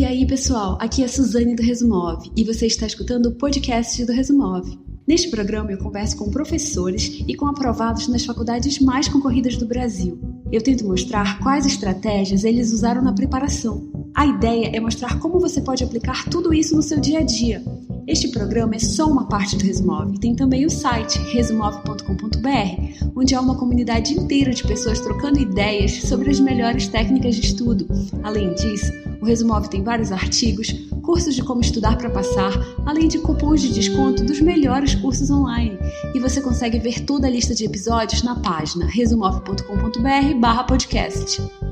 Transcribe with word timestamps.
E 0.00 0.04
aí, 0.04 0.26
pessoal, 0.26 0.78
aqui 0.80 1.04
é 1.04 1.08
Suzane 1.08 1.54
do 1.54 1.62
Resumove 1.62 2.30
e 2.34 2.42
você 2.42 2.66
está 2.66 2.86
escutando 2.86 3.26
o 3.26 3.34
podcast 3.34 4.02
do 4.06 4.12
Resumove. 4.12 4.78
Neste 5.06 5.28
programa 5.28 5.72
eu 5.72 5.78
converso 5.78 6.16
com 6.16 6.30
professores 6.30 7.22
e 7.28 7.34
com 7.34 7.46
aprovados 7.46 8.08
nas 8.08 8.24
faculdades 8.24 8.78
mais 8.78 9.08
concorridas 9.08 9.56
do 9.56 9.66
Brasil. 9.66 10.18
Eu 10.50 10.62
tento 10.62 10.86
mostrar 10.86 11.38
quais 11.40 11.66
estratégias 11.66 12.44
eles 12.44 12.72
usaram 12.72 13.02
na 13.02 13.12
preparação. 13.12 13.90
A 14.14 14.24
ideia 14.24 14.70
é 14.72 14.80
mostrar 14.80 15.18
como 15.18 15.38
você 15.38 15.60
pode 15.60 15.84
aplicar 15.84 16.28
tudo 16.30 16.54
isso 16.54 16.74
no 16.74 16.82
seu 16.82 16.98
dia 16.98 17.18
a 17.18 17.22
dia. 17.22 17.62
Este 18.10 18.26
programa 18.26 18.74
é 18.74 18.78
só 18.80 19.06
uma 19.06 19.28
parte 19.28 19.56
do 19.56 19.64
Resumove. 19.64 20.18
Tem 20.18 20.34
também 20.34 20.66
o 20.66 20.70
site 20.70 21.16
resumove.com.br, 21.32 23.12
onde 23.14 23.36
há 23.36 23.40
uma 23.40 23.54
comunidade 23.54 24.14
inteira 24.14 24.52
de 24.52 24.64
pessoas 24.64 24.98
trocando 24.98 25.38
ideias 25.38 25.92
sobre 25.92 26.28
as 26.28 26.40
melhores 26.40 26.88
técnicas 26.88 27.36
de 27.36 27.46
estudo. 27.46 27.86
Além 28.24 28.52
disso, 28.54 28.92
o 29.22 29.24
Resumove 29.24 29.70
tem 29.70 29.84
vários 29.84 30.10
artigos, 30.10 30.72
cursos 31.04 31.36
de 31.36 31.44
como 31.44 31.60
estudar 31.60 31.96
para 31.96 32.10
passar, 32.10 32.52
além 32.84 33.06
de 33.06 33.20
cupons 33.20 33.60
de 33.60 33.72
desconto 33.72 34.24
dos 34.24 34.40
melhores 34.40 34.96
cursos 34.96 35.30
online. 35.30 35.78
E 36.12 36.18
você 36.18 36.40
consegue 36.40 36.80
ver 36.80 37.04
toda 37.04 37.28
a 37.28 37.30
lista 37.30 37.54
de 37.54 37.64
episódios 37.64 38.24
na 38.24 38.34
página 38.34 38.86
resumove.com.br/podcast. 38.86 41.69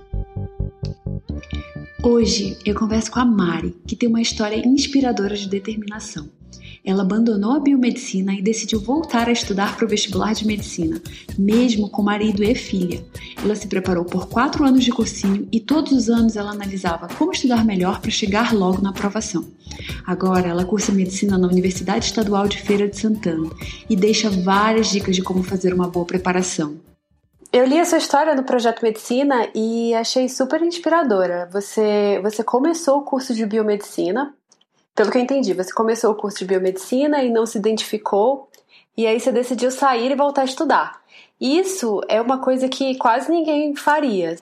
Hoje 2.01 2.57
eu 2.65 2.77
converso 2.77 3.11
com 3.11 3.19
a 3.19 3.25
Mari, 3.25 3.75
que 3.85 3.97
tem 3.97 4.09
uma 4.09 4.23
história 4.23 4.65
inspiradora 4.65 5.35
de 5.35 5.49
determinação. 5.49 6.29
Ela 6.85 7.03
abandonou 7.03 7.57
a 7.57 7.59
biomedicina 7.59 8.33
e 8.35 8.41
decidiu 8.41 8.79
voltar 8.81 9.29
a 9.29 9.33
estudar 9.33 9.77
para 9.77 9.85
o 9.85 9.89
vestibular 9.89 10.33
de 10.33 10.47
medicina, 10.47 11.03
mesmo 11.37 11.91
com 11.91 12.01
marido 12.01 12.45
e 12.45 12.55
filha. 12.55 13.05
Ela 13.43 13.57
se 13.57 13.67
preparou 13.67 14.05
por 14.05 14.29
quatro 14.29 14.65
anos 14.65 14.85
de 14.85 14.93
cursinho 14.93 15.49
e 15.51 15.59
todos 15.59 15.91
os 15.91 16.09
anos 16.09 16.37
ela 16.37 16.53
analisava 16.53 17.09
como 17.09 17.33
estudar 17.33 17.65
melhor 17.65 18.01
para 18.01 18.13
chegar 18.13 18.55
logo 18.55 18.81
na 18.81 18.91
aprovação. 18.91 19.45
Agora 20.07 20.47
ela 20.47 20.65
cursa 20.65 20.93
medicina 20.93 21.37
na 21.37 21.49
Universidade 21.49 22.05
Estadual 22.05 22.47
de 22.47 22.63
Feira 22.63 22.87
de 22.87 22.97
Santana 22.97 23.51
e 23.91 23.97
deixa 23.97 24.31
várias 24.31 24.87
dicas 24.87 25.17
de 25.17 25.23
como 25.23 25.43
fazer 25.43 25.75
uma 25.75 25.89
boa 25.89 26.07
preparação. 26.07 26.77
Eu 27.51 27.65
li 27.65 27.79
essa 27.79 27.97
história 27.97 28.35
no 28.35 28.45
Projeto 28.45 28.83
Medicina 28.83 29.49
e 29.55 29.95
achei 29.95 30.29
super 30.29 30.61
inspiradora. 30.61 31.49
Você, 31.51 32.21
você 32.23 32.45
começou 32.45 32.99
o 32.99 33.03
curso 33.03 33.33
de 33.33 33.47
biomedicina, 33.47 34.35
pelo 34.95 35.11
que 35.11 35.17
eu 35.17 35.23
entendi, 35.23 35.55
você 35.55 35.73
começou 35.73 36.11
o 36.11 36.15
curso 36.15 36.39
de 36.39 36.45
biomedicina 36.45 37.23
e 37.23 37.31
não 37.31 37.47
se 37.47 37.57
identificou, 37.57 38.51
e 38.97 39.07
aí 39.07 39.19
você 39.19 39.33
decidiu 39.33 39.71
sair 39.71 40.11
e 40.11 40.15
voltar 40.17 40.43
a 40.43 40.45
estudar. 40.45 41.01
Isso 41.41 42.03
é 42.09 42.21
uma 42.21 42.39
coisa 42.39 42.69
que 42.69 42.97
quase 42.99 43.31
ninguém 43.31 43.75
faria. 43.75 44.37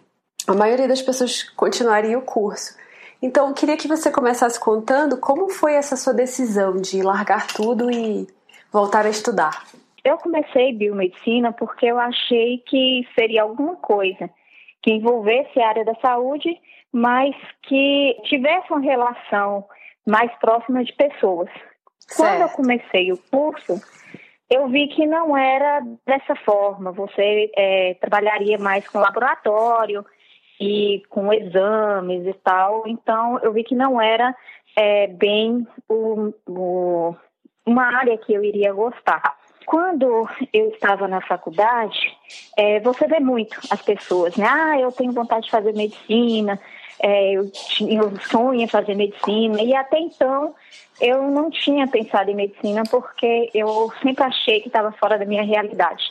A 0.46 0.54
maioria 0.54 0.88
das 0.88 1.02
pessoas 1.02 1.42
continuaria 1.42 2.18
o 2.18 2.22
curso. 2.22 2.74
Então, 3.22 3.48
eu 3.48 3.54
queria 3.54 3.76
que 3.76 3.86
você 3.86 4.10
começasse 4.10 4.58
contando 4.58 5.16
como 5.18 5.48
foi 5.48 5.74
essa 5.74 5.94
sua 5.94 6.12
decisão 6.12 6.76
de 6.76 7.02
largar 7.02 7.46
tudo 7.46 7.90
e 7.90 8.26
voltar 8.72 9.06
a 9.06 9.10
estudar. 9.10 9.64
Eu 10.06 10.18
comecei 10.18 10.72
biomedicina 10.72 11.52
porque 11.52 11.84
eu 11.86 11.98
achei 11.98 12.58
que 12.58 13.04
seria 13.18 13.42
alguma 13.42 13.74
coisa 13.74 14.30
que 14.80 14.92
envolvesse 14.92 15.60
a 15.60 15.68
área 15.68 15.84
da 15.84 15.96
saúde, 15.96 16.56
mas 16.92 17.34
que 17.64 18.16
tivesse 18.22 18.70
uma 18.70 18.78
relação 18.78 19.64
mais 20.06 20.32
próxima 20.38 20.84
de 20.84 20.92
pessoas. 20.92 21.50
Certo. 21.98 22.18
Quando 22.18 22.40
eu 22.40 22.48
comecei 22.50 23.12
o 23.12 23.18
curso, 23.18 23.82
eu 24.48 24.68
vi 24.68 24.86
que 24.86 25.04
não 25.06 25.36
era 25.36 25.82
dessa 26.06 26.36
forma. 26.36 26.92
Você 26.92 27.50
é, 27.56 27.94
trabalharia 27.94 28.58
mais 28.58 28.86
com 28.86 29.00
laboratório 29.00 30.06
e 30.60 31.02
com 31.08 31.32
exames 31.32 32.24
e 32.28 32.34
tal. 32.44 32.84
Então, 32.86 33.40
eu 33.40 33.52
vi 33.52 33.64
que 33.64 33.74
não 33.74 34.00
era 34.00 34.32
é, 34.76 35.08
bem 35.08 35.66
o, 35.88 36.32
o, 36.46 37.16
uma 37.66 37.92
área 37.98 38.16
que 38.18 38.32
eu 38.32 38.44
iria 38.44 38.72
gostar. 38.72 39.35
Quando 39.66 40.28
eu 40.52 40.68
estava 40.70 41.08
na 41.08 41.20
faculdade, 41.20 42.16
é, 42.56 42.78
você 42.78 43.08
vê 43.08 43.18
muito 43.18 43.58
as 43.68 43.82
pessoas, 43.82 44.36
né? 44.36 44.46
Ah, 44.48 44.78
eu 44.78 44.92
tenho 44.92 45.12
vontade 45.12 45.46
de 45.46 45.50
fazer 45.50 45.74
medicina, 45.74 46.58
é, 47.00 47.32
eu, 47.32 47.50
tinha, 47.50 48.00
eu 48.00 48.16
sonho 48.20 48.60
em 48.60 48.68
fazer 48.68 48.94
medicina, 48.94 49.60
e 49.60 49.74
até 49.74 49.98
então 49.98 50.54
eu 51.00 51.28
não 51.30 51.50
tinha 51.50 51.86
pensado 51.88 52.30
em 52.30 52.36
medicina 52.36 52.84
porque 52.88 53.50
eu 53.52 53.92
sempre 54.00 54.24
achei 54.24 54.60
que 54.60 54.68
estava 54.68 54.92
fora 54.92 55.18
da 55.18 55.24
minha 55.24 55.42
realidade. 55.42 56.10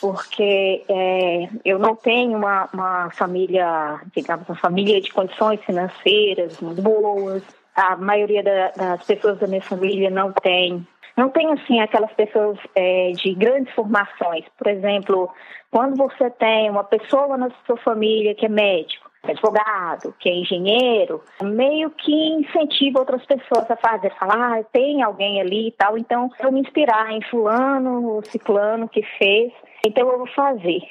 Porque 0.00 0.82
é, 0.88 1.48
eu 1.64 1.78
não 1.78 1.94
tenho 1.94 2.36
uma, 2.36 2.68
uma 2.72 3.10
família, 3.10 4.00
digamos, 4.14 4.48
uma 4.48 4.56
família 4.56 5.00
de 5.00 5.10
condições 5.10 5.60
financeiras 5.64 6.60
muito 6.60 6.82
boas. 6.82 7.42
A 7.76 7.96
maioria 7.96 8.42
da, 8.42 8.70
das 8.70 9.04
pessoas 9.04 9.38
da 9.38 9.46
minha 9.46 9.62
família 9.62 10.10
não 10.10 10.32
tem 10.32 10.86
não 11.16 11.30
tem, 11.30 11.50
assim, 11.50 11.80
aquelas 11.80 12.12
pessoas 12.12 12.58
é, 12.74 13.10
de 13.12 13.34
grandes 13.34 13.72
formações. 13.74 14.44
Por 14.58 14.66
exemplo, 14.66 15.30
quando 15.70 15.96
você 15.96 16.28
tem 16.30 16.68
uma 16.68 16.84
pessoa 16.84 17.38
na 17.38 17.48
sua 17.64 17.78
família 17.78 18.34
que 18.34 18.44
é 18.44 18.48
médico, 18.50 19.10
que 19.24 19.30
é 19.30 19.32
advogado, 19.32 20.14
que 20.18 20.28
é 20.28 20.34
engenheiro, 20.34 21.22
meio 21.42 21.90
que 21.90 22.12
incentiva 22.12 22.98
outras 22.98 23.24
pessoas 23.24 23.70
a 23.70 23.76
fazer, 23.76 24.12
falar, 24.18 24.58
ah, 24.58 24.64
tem 24.64 25.02
alguém 25.02 25.40
ali 25.40 25.68
e 25.68 25.72
tal, 25.72 25.96
então 25.96 26.30
eu 26.38 26.52
me 26.52 26.60
inspirar 26.60 27.10
em 27.10 27.22
fulano, 27.22 28.20
ciclano 28.24 28.86
que 28.86 29.02
fez, 29.18 29.52
então 29.86 30.10
eu 30.10 30.18
vou 30.18 30.28
fazer. 30.28 30.82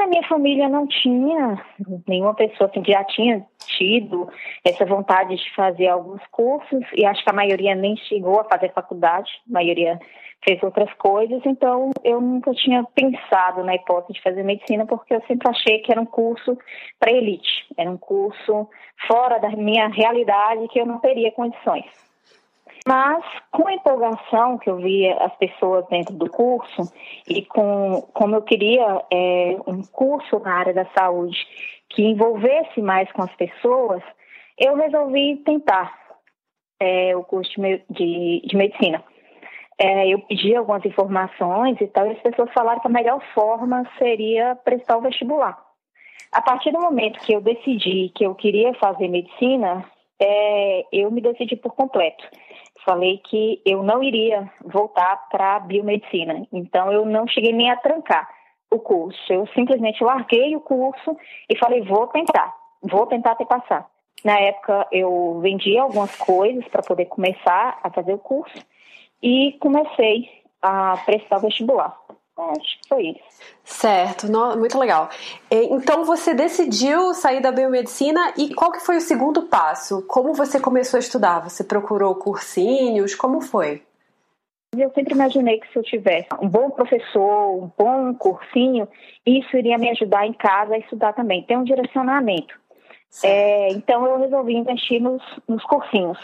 Na 0.00 0.06
minha 0.06 0.26
família 0.26 0.66
não 0.66 0.86
tinha 0.86 1.62
nenhuma 2.08 2.32
pessoa 2.32 2.70
assim, 2.70 2.80
que 2.80 2.90
já 2.90 3.04
tinha 3.04 3.46
tido 3.66 4.30
essa 4.64 4.86
vontade 4.86 5.36
de 5.36 5.54
fazer 5.54 5.88
alguns 5.88 6.22
cursos 6.30 6.86
e 6.96 7.04
acho 7.04 7.22
que 7.22 7.28
a 7.28 7.34
maioria 7.34 7.74
nem 7.74 7.94
chegou 7.98 8.40
a 8.40 8.44
fazer 8.44 8.72
faculdade, 8.72 9.30
a 9.46 9.52
maioria 9.52 10.00
fez 10.42 10.62
outras 10.62 10.90
coisas, 10.94 11.42
então 11.44 11.90
eu 12.02 12.18
nunca 12.18 12.50
tinha 12.54 12.82
pensado 12.94 13.62
na 13.62 13.74
hipótese 13.74 14.14
de 14.14 14.22
fazer 14.22 14.42
medicina 14.42 14.86
porque 14.86 15.14
eu 15.14 15.20
sempre 15.26 15.50
achei 15.50 15.80
que 15.80 15.92
era 15.92 16.00
um 16.00 16.06
curso 16.06 16.56
para 16.98 17.12
elite, 17.12 17.66
era 17.76 17.90
um 17.90 17.98
curso 17.98 18.70
fora 19.06 19.38
da 19.38 19.50
minha 19.50 19.86
realidade 19.88 20.66
que 20.68 20.80
eu 20.80 20.86
não 20.86 20.98
teria 20.98 21.30
condições. 21.30 22.09
Mas 22.86 23.24
com 23.50 23.68
a 23.68 23.74
empolgação 23.74 24.58
que 24.58 24.70
eu 24.70 24.76
via 24.76 25.16
as 25.18 25.34
pessoas 25.36 25.86
dentro 25.88 26.14
do 26.14 26.30
curso 26.30 26.82
e 27.28 27.44
com 27.44 28.02
como 28.14 28.36
eu 28.36 28.42
queria 28.42 29.02
é, 29.12 29.56
um 29.66 29.82
curso 29.82 30.38
na 30.38 30.54
área 30.54 30.72
da 30.72 30.86
saúde 30.96 31.38
que 31.90 32.02
envolvesse 32.02 32.80
mais 32.80 33.10
com 33.12 33.22
as 33.22 33.34
pessoas, 33.34 34.02
eu 34.56 34.76
resolvi 34.76 35.36
tentar 35.44 35.92
é, 36.78 37.14
o 37.16 37.22
curso 37.22 37.52
de, 37.90 38.42
de, 38.46 38.56
medicina. 38.56 39.04
É, 39.78 40.08
eu 40.08 40.20
pedi 40.20 40.54
algumas 40.54 40.84
informações 40.84 41.78
e 41.80 41.86
tal, 41.88 42.06
e 42.06 42.12
as 42.12 42.22
pessoas 42.22 42.52
falaram 42.52 42.80
que 42.80 42.86
a 42.86 42.90
melhor 42.90 43.20
forma 43.34 43.84
seria 43.98 44.54
prestar 44.56 44.96
o 44.96 45.00
vestibular. 45.00 45.58
A 46.32 46.40
partir 46.40 46.70
do 46.70 46.80
momento 46.80 47.20
que 47.20 47.32
eu 47.32 47.40
decidi 47.40 48.10
que 48.14 48.24
eu 48.24 48.34
queria 48.34 48.72
fazer 48.74 49.08
medicina, 49.08 49.84
é, 50.20 50.86
eu 50.92 51.10
me 51.10 51.20
decidi 51.20 51.56
por 51.56 51.74
completo 51.74 52.24
falei 52.84 53.18
que 53.18 53.60
eu 53.64 53.82
não 53.82 54.02
iria 54.02 54.50
voltar 54.64 55.28
para 55.30 55.56
a 55.56 55.60
biomedicina. 55.60 56.46
Então, 56.52 56.92
eu 56.92 57.04
não 57.04 57.26
cheguei 57.26 57.52
nem 57.52 57.70
a 57.70 57.76
trancar 57.76 58.28
o 58.70 58.78
curso. 58.78 59.32
Eu 59.32 59.46
simplesmente 59.48 60.02
larguei 60.02 60.54
o 60.54 60.60
curso 60.60 61.16
e 61.48 61.58
falei: 61.58 61.82
vou 61.82 62.06
tentar, 62.08 62.54
vou 62.82 63.06
tentar 63.06 63.32
até 63.32 63.44
passar. 63.44 63.86
Na 64.24 64.38
época, 64.38 64.86
eu 64.92 65.40
vendi 65.40 65.78
algumas 65.78 66.14
coisas 66.16 66.66
para 66.68 66.82
poder 66.82 67.06
começar 67.06 67.78
a 67.82 67.90
fazer 67.90 68.12
o 68.12 68.18
curso 68.18 68.58
e 69.22 69.56
comecei 69.60 70.28
a 70.62 70.96
prestar 71.06 71.38
o 71.38 71.40
vestibular. 71.40 71.96
Acho 72.50 72.80
que 72.80 72.88
foi 72.88 73.02
isso. 73.08 73.40
Certo, 73.64 74.26
muito 74.58 74.78
legal. 74.78 75.08
Então 75.50 76.04
você 76.04 76.34
decidiu 76.34 77.14
sair 77.14 77.40
da 77.40 77.52
biomedicina 77.52 78.34
e 78.36 78.54
qual 78.54 78.72
que 78.72 78.80
foi 78.80 78.96
o 78.96 79.00
segundo 79.00 79.42
passo? 79.42 80.02
Como 80.06 80.34
você 80.34 80.58
começou 80.58 80.96
a 80.98 81.00
estudar? 81.00 81.40
Você 81.40 81.62
procurou 81.62 82.14
cursinhos? 82.14 83.14
Como 83.14 83.40
foi? 83.40 83.82
Eu 84.76 84.90
sempre 84.92 85.14
imaginei 85.14 85.58
que 85.58 85.70
se 85.72 85.78
eu 85.78 85.82
tivesse 85.82 86.28
um 86.40 86.48
bom 86.48 86.70
professor, 86.70 87.64
um 87.64 87.70
bom 87.76 88.14
cursinho, 88.14 88.86
isso 89.26 89.56
iria 89.56 89.76
me 89.76 89.90
ajudar 89.90 90.26
em 90.26 90.32
casa 90.32 90.74
a 90.74 90.78
estudar 90.78 91.12
também. 91.12 91.42
Tem 91.42 91.56
um 91.56 91.64
direcionamento. 91.64 92.58
É, 93.24 93.72
então 93.72 94.06
eu 94.06 94.20
resolvi 94.20 94.54
investir 94.54 95.00
nos, 95.00 95.22
nos 95.48 95.64
cursinhos. 95.64 96.18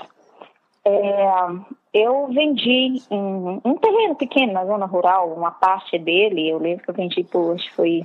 É, 0.85 1.29
eu 1.97 2.29
vendi 2.29 3.03
um, 3.11 3.61
um, 3.65 3.75
terreno 3.77 4.15
pequeno 4.15 4.53
na 4.53 4.67
zona 4.67 4.85
rural, 4.85 5.33
uma 5.33 5.51
parte 5.51 5.99
dele, 5.99 6.51
eu 6.51 6.59
lembro 6.59 6.85
que 6.85 6.91
eu 6.91 6.95
vendi 6.95 7.25
por, 7.25 7.57
que 7.57 7.73
foi, 7.75 8.03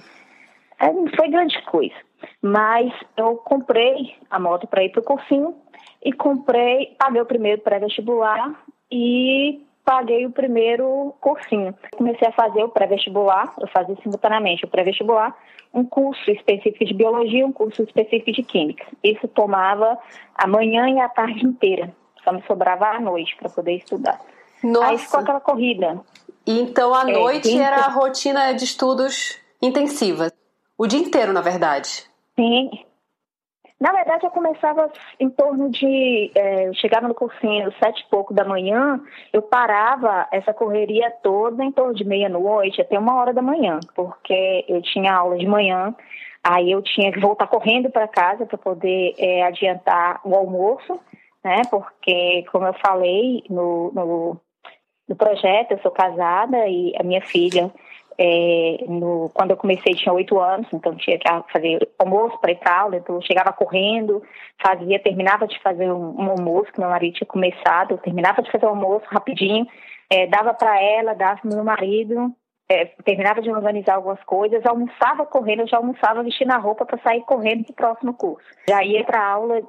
é, 0.80 0.94
não 0.94 1.08
foi 1.10 1.28
grande 1.28 1.62
coisa. 1.64 1.96
Mas 2.42 2.94
eu 3.18 3.36
comprei 3.36 4.16
a 4.30 4.40
moto 4.40 4.66
para 4.66 4.84
ir 4.84 4.90
para 4.92 5.02
o 5.02 5.04
cursinho 5.04 5.56
e 6.02 6.14
comprei, 6.14 6.96
paguei 6.98 7.22
o 7.22 7.26
primeiro 7.26 7.62
pré-vestibular 7.62 8.64
e 8.90 9.62
paguei 9.84 10.26
o 10.26 10.32
primeiro 10.32 11.14
cursinho. 11.20 11.76
Comecei 11.94 12.30
a 12.30 12.32
fazer 12.32 12.64
o 12.64 12.70
pré-vestibular, 12.70 13.54
eu 13.60 13.68
fazia 13.68 13.98
simultaneamente 14.02 14.64
o 14.64 14.70
pré-vestibular, 14.70 15.36
um 15.74 15.84
curso 15.84 16.32
específico 16.32 16.86
de 16.86 16.94
biologia, 16.94 17.46
um 17.46 17.52
curso 17.52 17.84
específico 17.84 18.32
de 18.32 18.44
química. 18.44 18.86
Isso 19.04 19.28
tomava 19.28 19.98
a 20.36 20.48
manhã 20.48 20.90
e 20.90 21.00
a 21.00 21.10
tarde 21.10 21.46
inteira. 21.46 21.94
Só 22.24 22.32
me 22.32 22.44
sobrava 22.44 22.88
a 22.88 23.00
noite 23.00 23.36
para 23.38 23.50
poder 23.50 23.78
estudar. 23.78 24.20
Nossa. 24.64 24.88
Aí 24.88 24.98
ficou 24.98 25.20
aquela 25.20 25.40
corrida. 25.40 26.00
Então 26.46 26.94
a 26.94 27.10
é, 27.10 27.14
noite 27.14 27.60
era 27.60 27.78
a 27.78 27.90
rotina 27.90 28.54
de 28.54 28.66
estudos 28.66 29.40
intensiva. 29.62 30.32
O 30.78 30.88
dia 30.88 31.00
inteiro, 31.00 31.34
na 31.34 31.42
verdade. 31.42 32.06
Sim, 32.36 32.70
na 33.82 33.92
verdade, 33.92 34.24
eu 34.24 34.30
começava 34.30 34.92
em 35.20 35.28
torno 35.28 35.72
de. 35.72 36.32
É, 36.36 36.68
eu 36.68 36.74
chegava 36.76 37.08
no 37.08 37.16
cursinho 37.16 37.74
sete 37.84 38.02
e 38.02 38.10
pouco 38.12 38.32
da 38.32 38.46
manhã, 38.46 39.02
eu 39.34 39.42
parava 39.42 40.28
essa 40.32 40.54
correria 40.54 41.10
toda 41.24 41.64
em 41.64 41.72
torno 41.72 41.96
de 41.96 42.04
meia-noite 42.04 42.80
até 42.80 43.00
uma 43.00 43.16
hora 43.16 43.34
da 43.34 43.42
manhã, 43.42 43.80
porque 43.96 44.66
eu 44.68 44.84
tinha 44.84 45.16
aula 45.16 45.36
de 45.36 45.48
manhã, 45.48 45.96
aí 46.44 46.72
eu 46.72 46.84
tinha 46.84 47.12
que 47.12 47.20
voltar 47.20 47.48
correndo 47.48 47.90
para 47.90 48.08
casa 48.08 48.46
para 48.46 48.56
poder 48.56 49.16
é, 49.18 49.42
adiantar 49.48 50.22
o 50.24 50.36
almoço, 50.36 51.00
né? 51.44 51.62
Porque, 51.70 52.44
como 52.52 52.66
eu 52.66 52.74
falei 52.74 53.44
no, 53.50 53.92
no, 53.94 54.42
no 55.08 55.16
projeto, 55.16 55.72
eu 55.72 55.80
sou 55.80 55.92
casada 55.92 56.68
e 56.68 56.94
a 57.00 57.04
minha 57.04 57.22
filha 57.22 57.72
é, 58.24 58.86
no, 58.88 59.32
quando 59.34 59.52
eu 59.52 59.58
comecei 59.58 59.96
tinha 59.96 60.14
oito 60.14 60.40
anos, 60.40 60.68
então 60.72 60.96
tinha 60.96 61.18
que 61.18 61.28
fazer 61.52 61.90
almoço 61.98 62.38
para 62.40 62.54
para 62.54 62.80
aula, 62.82 62.98
então 62.98 63.16
eu 63.16 63.22
chegava 63.22 63.52
correndo, 63.52 64.22
fazia, 64.62 65.00
terminava 65.00 65.48
de 65.48 65.60
fazer 65.62 65.92
um, 65.92 66.22
um, 66.22 66.30
almoço 66.30 66.72
que 66.72 66.80
meu 66.80 66.90
marido 66.90 67.16
tinha 67.16 67.28
começado, 67.28 67.98
terminava 67.98 68.44
de 68.44 68.52
fazer 68.52 68.66
o 68.66 68.70
almoço 68.70 69.06
rapidinho, 69.08 69.66
é, 70.08 70.28
dava 70.28 70.54
para 70.54 70.80
ela, 70.80 71.16
dava 71.16 71.42
para 71.42 71.56
meu 71.56 71.64
marido, 71.64 72.32
é, 72.70 72.86
terminava 73.04 73.42
de 73.42 73.50
organizar 73.50 73.96
algumas 73.96 74.24
coisas, 74.24 74.64
almoçava 74.66 75.26
correndo, 75.26 75.62
eu 75.62 75.68
já 75.68 75.78
almoçava 75.78 76.22
vestindo 76.22 76.52
a 76.52 76.58
roupa 76.58 76.86
para 76.86 77.00
sair 77.00 77.22
correndo 77.22 77.64
para 77.64 77.72
o 77.72 77.76
próximo 77.76 78.14
curso. 78.14 78.48
Já 78.70 78.84
ia 78.84 79.04
para 79.04 79.26
aula, 79.26 79.62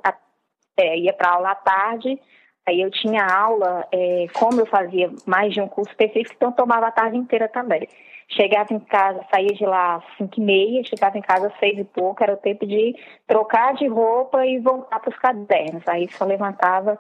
é, 0.77 0.99
ia 0.99 1.13
para 1.13 1.33
aula 1.33 1.51
à 1.51 1.55
tarde, 1.55 2.19
aí 2.67 2.81
eu 2.81 2.91
tinha 2.91 3.25
aula, 3.25 3.87
é, 3.93 4.27
como 4.33 4.61
eu 4.61 4.67
fazia 4.67 5.11
mais 5.27 5.53
de 5.53 5.61
um 5.61 5.69
curso 5.69 5.91
específico, 5.91 6.35
então 6.37 6.53
tomava 6.53 6.87
a 6.87 6.93
tarde 6.93 7.17
inteira 7.17 7.49
também. 7.49 7.89
Chegava 8.29 8.73
em 8.73 8.81
casa, 8.81 9.25
saía 9.31 9.53
de 9.53 9.67
lá 9.67 9.97
às 9.97 10.17
cinco 10.17 10.41
e 10.41 10.43
meia, 10.43 10.85
chegava 10.85 11.19
em 11.19 11.23
casa 11.23 11.49
às 11.49 11.59
seis 11.59 11.79
e 11.79 11.85
pouco, 11.85 12.23
era 12.23 12.33
o 12.33 12.39
tempo 12.39 12.67
de 12.67 12.95
trocar 13.27 13.75
de 13.75 13.87
roupa 13.87 14.47
e 14.47 14.59
voltar 14.59 15.01
para 15.01 15.11
os 15.11 15.19
cadernos. 15.19 15.87
Aí 15.87 16.09
só 16.13 16.25
levantava 16.25 16.99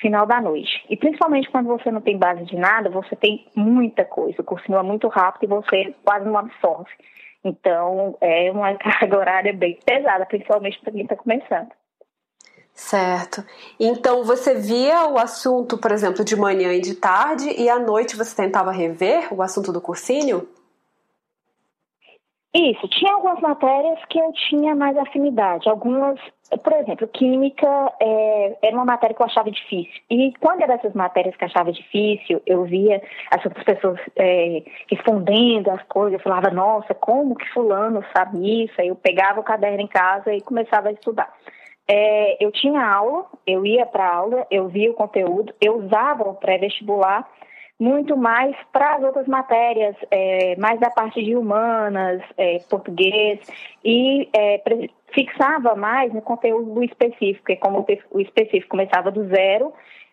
final 0.00 0.26
da 0.26 0.40
noite. 0.40 0.84
E 0.90 0.96
principalmente 0.96 1.50
quando 1.50 1.68
você 1.68 1.90
não 1.90 2.00
tem 2.00 2.18
base 2.18 2.44
de 2.44 2.56
nada, 2.56 2.90
você 2.90 3.16
tem 3.16 3.46
muita 3.54 4.04
coisa, 4.04 4.42
o 4.42 4.44
cursinho 4.44 4.78
é 4.78 4.82
muito 4.82 5.08
rápido 5.08 5.44
e 5.44 5.54
você 5.54 5.94
quase 6.04 6.26
não 6.26 6.36
absorve. 6.36 6.90
Então, 7.44 8.16
é 8.20 8.50
uma 8.50 8.74
carga 8.78 9.18
horária 9.18 9.52
bem 9.52 9.78
pesada, 9.84 10.26
principalmente 10.26 10.80
para 10.80 10.92
quem 10.92 11.02
está 11.02 11.16
começando. 11.16 11.70
Certo. 12.74 13.44
Então 13.78 14.24
você 14.24 14.54
via 14.56 15.06
o 15.06 15.16
assunto, 15.16 15.78
por 15.78 15.92
exemplo, 15.92 16.24
de 16.24 16.34
manhã 16.34 16.72
e 16.72 16.80
de 16.80 16.96
tarde, 16.96 17.48
e 17.56 17.68
à 17.68 17.78
noite 17.78 18.16
você 18.16 18.34
tentava 18.34 18.72
rever 18.72 19.32
o 19.32 19.40
assunto 19.42 19.72
do 19.72 19.80
cursinho? 19.80 20.48
Isso, 22.52 22.86
tinha 22.86 23.12
algumas 23.12 23.40
matérias 23.40 23.98
que 24.08 24.18
eu 24.18 24.32
tinha 24.48 24.76
mais 24.76 24.96
afinidade. 24.96 25.68
Algumas, 25.68 26.20
por 26.62 26.72
exemplo, 26.74 27.08
química 27.08 27.66
é, 28.00 28.58
era 28.62 28.76
uma 28.76 28.84
matéria 28.84 29.14
que 29.14 29.22
eu 29.22 29.26
achava 29.26 29.50
difícil. 29.50 30.00
E 30.08 30.32
quando 30.40 30.60
era 30.62 30.74
essas 30.74 30.94
matérias 30.94 31.34
que 31.36 31.42
eu 31.42 31.48
achava 31.48 31.72
difícil, 31.72 32.40
eu 32.46 32.64
via 32.64 33.02
as 33.30 33.44
outras 33.44 33.64
pessoas 33.64 34.00
é, 34.14 34.62
respondendo 34.88 35.68
as 35.68 35.82
coisas, 35.84 36.12
eu 36.14 36.22
falava, 36.22 36.50
nossa, 36.50 36.94
como 36.94 37.34
que 37.34 37.52
fulano 37.52 38.04
sabe 38.16 38.64
isso? 38.64 38.80
Aí 38.80 38.86
eu 38.86 38.96
pegava 38.96 39.40
o 39.40 39.44
caderno 39.44 39.80
em 39.80 39.88
casa 39.88 40.32
e 40.32 40.40
começava 40.40 40.90
a 40.90 40.92
estudar. 40.92 41.32
É, 41.88 42.42
eu 42.44 42.50
tinha 42.50 42.80
aula, 42.86 43.26
eu 43.46 43.64
ia 43.66 43.84
para 43.84 44.08
aula, 44.08 44.46
eu 44.50 44.68
via 44.68 44.90
o 44.90 44.94
conteúdo, 44.94 45.54
eu 45.60 45.78
usava 45.78 46.28
o 46.28 46.34
pré-vestibular 46.34 47.28
muito 47.78 48.16
mais 48.16 48.56
para 48.72 48.94
as 48.94 49.02
outras 49.02 49.26
matérias, 49.26 49.96
é, 50.10 50.56
mais 50.56 50.78
da 50.78 50.90
parte 50.90 51.22
de 51.22 51.36
humanas, 51.36 52.22
é, 52.36 52.58
português, 52.70 53.40
e 53.84 54.28
é, 54.32 54.62
fixava 55.12 55.74
mais 55.74 56.12
no 56.12 56.22
conteúdo 56.22 56.82
específico, 56.82 57.50
e 57.50 57.56
como 57.56 57.84
o 58.10 58.20
específico 58.20 58.68
começava 58.68 59.10
do 59.10 59.26
zero, 59.28 59.72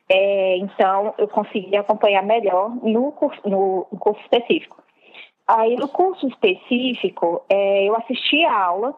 é, 0.09 0.57
então 0.57 1.13
eu 1.17 1.27
conseguia 1.27 1.81
acompanhar 1.81 2.23
melhor 2.23 2.69
no 2.83 3.11
curso, 3.11 3.39
no, 3.47 3.87
no 3.91 3.99
curso 3.99 4.19
específico. 4.21 4.81
Aí 5.47 5.75
no 5.75 5.87
curso 5.87 6.27
específico, 6.27 7.43
é, 7.49 7.87
eu 7.87 7.95
assistia 7.95 8.49
a 8.49 8.63
aula, 8.63 8.95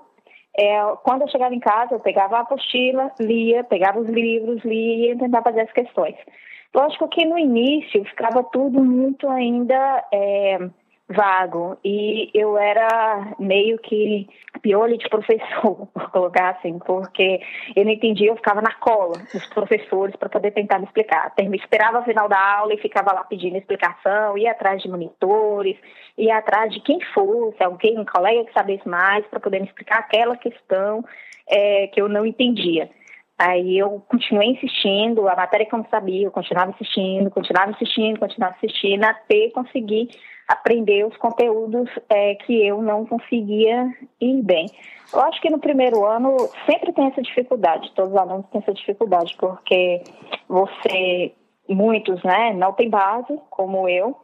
é, 0.58 0.96
quando 1.04 1.24
eu 1.24 1.28
chegava 1.30 1.54
em 1.54 1.60
casa, 1.60 1.96
eu 1.96 2.00
pegava 2.00 2.38
a 2.38 2.42
apostila, 2.42 3.12
lia, 3.20 3.64
pegava 3.64 4.00
os 4.00 4.08
livros, 4.08 4.64
lia 4.64 5.14
e 5.14 5.18
tentava 5.18 5.46
fazer 5.46 5.62
as 5.62 5.72
questões. 5.72 6.16
Lógico 6.74 7.08
que 7.08 7.26
no 7.26 7.38
início 7.38 8.04
ficava 8.06 8.44
tudo 8.44 8.84
muito 8.84 9.28
ainda 9.30 10.04
é, 10.12 10.58
vago 11.14 11.78
e 11.84 12.30
eu 12.34 12.58
era 12.58 13.36
meio 13.40 13.78
que 13.80 14.28
piolho 14.62 14.98
de 14.98 15.08
professor, 15.10 15.88
por 15.94 16.12
colocar 16.12 16.52
assim, 16.52 16.80
porque 16.80 17.40
eu 17.76 17.84
não 17.84 17.92
entendia, 17.92 18.30
eu 18.30 18.36
ficava 18.36 18.62
na 18.62 18.74
cola 18.76 19.18
dos 19.32 19.46
professores 19.48 20.16
para 20.16 20.30
poder 20.30 20.52
tentar 20.52 20.80
me 20.80 20.86
explicar. 20.86 21.32
Me 21.40 21.58
esperava 21.58 22.00
o 22.00 22.04
final 22.04 22.28
da 22.28 22.58
aula 22.58 22.74
e 22.74 22.82
ficava 22.82 23.14
lá 23.14 23.24
pedindo 23.24 23.58
explicação, 23.58 24.38
ia 24.38 24.52
atrás 24.52 24.82
de 24.82 24.90
monitores, 24.90 25.78
ia 26.18 26.38
atrás 26.38 26.74
de 26.74 26.80
quem 26.82 27.00
fosse, 27.14 27.62
alguém, 27.64 28.00
um 28.00 28.06
colega 28.06 28.46
que 28.46 28.54
sabesse 28.54 28.88
mais, 28.88 29.26
para 29.28 29.40
poder 29.40 29.60
me 29.60 29.68
explicar 29.68 30.00
aquela 30.00 30.38
questão 30.38 31.04
é, 31.48 31.88
que 31.88 32.02
eu 32.02 32.08
não 32.08 32.26
entendia. 32.26 32.90
Aí 33.38 33.78
eu 33.78 34.02
continuei 34.08 34.52
insistindo, 34.52 35.28
a 35.28 35.36
matéria 35.36 35.66
que 35.66 35.74
eu 35.74 35.80
não 35.80 35.90
sabia, 35.90 36.28
eu 36.28 36.32
continuava 36.32 36.72
insistindo, 36.72 37.30
continuava 37.32 37.72
insistindo, 37.72 38.20
continuava 38.20 38.56
insistindo, 38.62 39.04
até 39.04 39.50
conseguir 39.50 40.10
aprender 40.48 41.06
os 41.06 41.16
conteúdos 41.18 41.90
é, 42.10 42.36
que 42.36 42.66
eu 42.66 42.82
não 42.82 43.06
conseguia 43.06 43.88
ir 44.20 44.42
bem. 44.42 44.66
Eu 45.14 45.22
acho 45.22 45.42
que 45.42 45.50
no 45.50 45.60
primeiro 45.60 46.06
ano 46.06 46.36
sempre 46.66 46.92
tem 46.92 47.08
essa 47.08 47.22
dificuldade, 47.22 47.92
todos 47.96 48.12
os 48.12 48.18
alunos 48.18 48.46
têm 48.48 48.62
essa 48.62 48.74
dificuldade, 48.74 49.36
porque 49.38 50.04
você, 50.48 51.34
muitos, 51.70 52.22
né, 52.24 52.54
não 52.54 52.74
tem 52.74 52.90
base, 52.90 53.40
como 53.50 53.88
eu, 53.88 54.16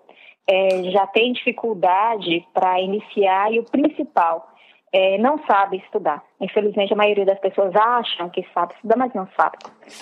é, 0.48 0.84
já 0.92 1.06
tem 1.08 1.32
dificuldade 1.32 2.46
para 2.54 2.82
iniciar, 2.82 3.54
e 3.54 3.60
o 3.60 3.64
principal, 3.64 4.48
é, 4.92 5.18
não 5.18 5.44
sabe 5.46 5.78
estudar. 5.78 6.24
Infelizmente, 6.42 6.94
a 6.94 6.98
maioria 6.98 7.26
das 7.26 7.40
pessoas 7.40 7.76
acham 7.76 8.30
que 8.30 8.46
sabe 8.54 8.74
estudar, 8.76 8.98
mas 8.98 9.14
não 9.14 9.28
sabe. 9.36 9.58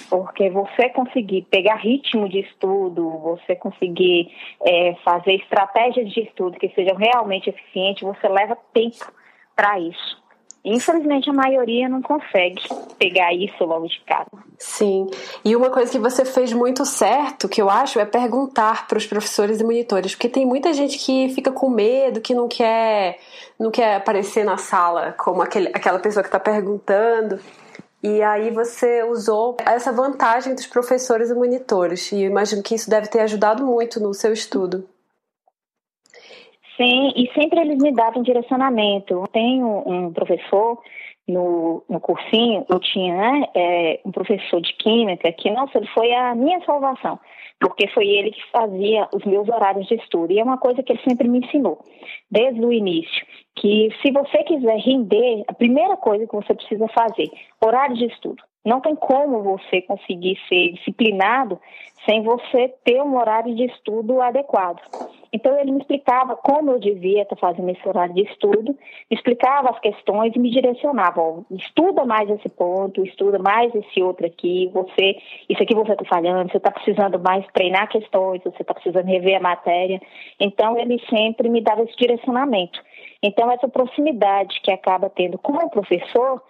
Porque 0.10 0.50
você 0.50 0.90
conseguir 0.90 1.44
pegar 1.50 1.76
ritmo 1.76 2.30
de 2.30 2.40
estudo, 2.40 3.10
você 3.20 3.56
conseguir 3.56 4.32
é, 4.66 4.96
fazer 5.04 5.36
estratégias 5.36 6.12
de 6.12 6.22
estudo 6.22 6.58
que 6.58 6.70
sejam 6.70 6.96
realmente 6.96 7.50
eficientes, 7.50 8.04
você 8.04 8.28
leva 8.28 8.58
tempo 8.74 9.12
para 9.56 9.80
isso. 9.80 10.27
Infelizmente, 10.70 11.30
a 11.30 11.34
maioria 11.34 11.88
não 11.88 12.02
consegue 12.02 12.62
pegar 13.00 13.34
isso 13.34 13.64
logo 13.64 13.88
de 13.88 14.02
cara. 14.02 14.28
Sim. 14.60 15.08
E 15.46 15.56
uma 15.56 15.70
coisa 15.70 15.90
que 15.90 15.98
você 15.98 16.26
fez 16.26 16.52
muito 16.52 16.86
certo, 16.86 17.48
que 17.48 17.62
eu 17.62 17.70
acho, 17.70 18.00
é 18.00 18.06
perguntar 18.06 18.86
para 18.86 18.98
os 18.98 19.06
professores 19.06 19.62
e 19.62 19.64
monitores, 19.64 20.14
porque 20.14 20.28
tem 20.28 20.46
muita 20.46 20.74
gente 20.74 20.98
que 20.98 21.30
fica 21.30 21.54
com 21.54 21.70
medo, 21.70 22.20
que 22.20 22.34
não 22.34 22.50
quer, 22.50 23.18
não 23.58 23.72
quer 23.72 23.96
aparecer 23.96 24.44
na 24.44 24.58
sala 24.58 25.14
como 25.18 25.42
aquele, 25.42 25.70
aquela 25.70 26.00
pessoa 26.00 26.22
que 26.22 26.28
está 26.28 26.40
perguntando. 26.40 27.40
E 28.04 28.22
aí 28.22 28.52
você 28.52 29.04
usou 29.04 29.56
essa 29.66 29.94
vantagem 29.94 30.54
dos 30.54 30.68
professores 30.68 31.30
e 31.30 31.34
monitores. 31.34 32.12
E 32.12 32.24
imagino 32.24 32.62
que 32.62 32.76
isso 32.76 32.90
deve 32.90 33.08
ter 33.08 33.22
ajudado 33.22 33.66
muito 33.66 34.02
no 34.02 34.14
seu 34.14 34.34
estudo. 34.34 34.86
Sim, 36.78 37.12
e 37.16 37.28
sempre 37.34 37.60
eles 37.60 37.80
me 37.80 37.92
davam 37.92 38.22
direcionamento. 38.22 39.24
Tem 39.34 39.64
um 39.64 40.14
professor 40.14 40.80
no, 41.28 41.84
no 41.90 42.00
cursinho, 42.00 42.66
eu 42.70 42.80
tinha 42.80 43.16
né, 43.16 43.48
é, 43.54 44.00
um 44.06 44.12
professor 44.12 44.62
de 44.62 44.74
química 44.74 45.32
que, 45.34 45.52
nossa, 45.52 45.78
ele 45.78 45.88
foi 45.88 46.14
a 46.14 46.34
minha 46.34 46.64
salvação, 46.66 47.20
porque 47.60 47.88
foi 47.90 48.08
ele 48.08 48.32
que 48.32 48.42
fazia 48.52 49.10
os 49.14 49.26
meus 49.26 49.50
horários 49.50 49.88
de 49.88 49.96
estudo. 49.96 50.32
E 50.32 50.40
é 50.40 50.44
uma 50.44 50.58
coisa 50.58 50.82
que 50.82 50.94
ele 50.94 51.02
sempre 51.08 51.28
me 51.28 51.40
ensinou, 51.40 51.80
desde 52.32 52.64
o 52.64 52.72
início, 52.72 53.26
que 53.56 53.90
se 54.02 54.12
você 54.12 54.44
quiser 54.44 54.78
render, 54.78 55.44
a 55.48 55.54
primeira 55.54 55.98
coisa 55.98 56.26
que 56.26 56.36
você 56.36 56.54
precisa 56.54 56.88
fazer, 56.90 57.30
horário 57.60 57.96
de 57.96 58.06
estudo. 58.06 58.42
Não 58.68 58.82
tem 58.82 58.98
como 58.98 59.42
você 59.42 59.82
conseguir 59.82 60.38
ser 60.50 60.74
disciplinado 60.74 61.58
sem 62.06 62.22
você 62.22 62.68
ter 62.84 63.02
um 63.02 63.18
horário 63.18 63.56
de 63.56 63.64
estudo 63.64 64.22
adequado. 64.22 64.82
Então 65.32 65.58
ele 65.58 65.72
me 65.72 65.80
explicava 65.80 66.36
como 66.36 66.72
eu 66.72 66.80
devia 66.80 67.22
estar 67.22 67.38
fazendo 67.38 67.70
esse 67.70 67.88
horário 67.88 68.14
de 68.14 68.24
estudo, 68.24 68.76
me 69.10 69.16
explicava 69.16 69.70
as 69.70 69.80
questões 69.80 70.36
e 70.36 70.40
me 70.40 70.50
direcionava, 70.50 71.22
ó, 71.22 71.44
estuda 71.52 72.04
mais 72.04 72.30
esse 72.30 72.50
ponto, 72.50 73.06
estuda 73.06 73.40
mais 73.40 73.74
esse 73.74 74.04
outro 74.04 74.26
aqui, 74.26 74.70
você, 74.74 75.16
isso 75.48 75.64
aqui 75.64 75.74
você 75.74 75.94
está 75.94 76.04
falhando, 76.04 76.52
você 76.52 76.58
está 76.58 76.72
precisando 76.72 77.18
mais 77.20 77.46
treinar 77.54 77.88
questões, 77.88 78.44
você 78.44 78.62
está 78.62 78.74
precisando 78.74 79.06
rever 79.06 79.38
a 79.38 79.42
matéria. 79.42 80.02
Então 80.42 80.78
ele 80.78 81.02
sempre 81.10 81.48
me 81.48 81.62
dava 81.62 81.84
esse 81.84 81.96
direcionamento. 81.96 82.84
Então 83.24 83.50
essa 83.50 83.70
proximidade 83.70 84.60
que 84.62 84.72
acaba 84.72 85.10
tendo 85.10 85.38
com 85.38 85.54
o 85.54 85.70
professor 85.70 86.42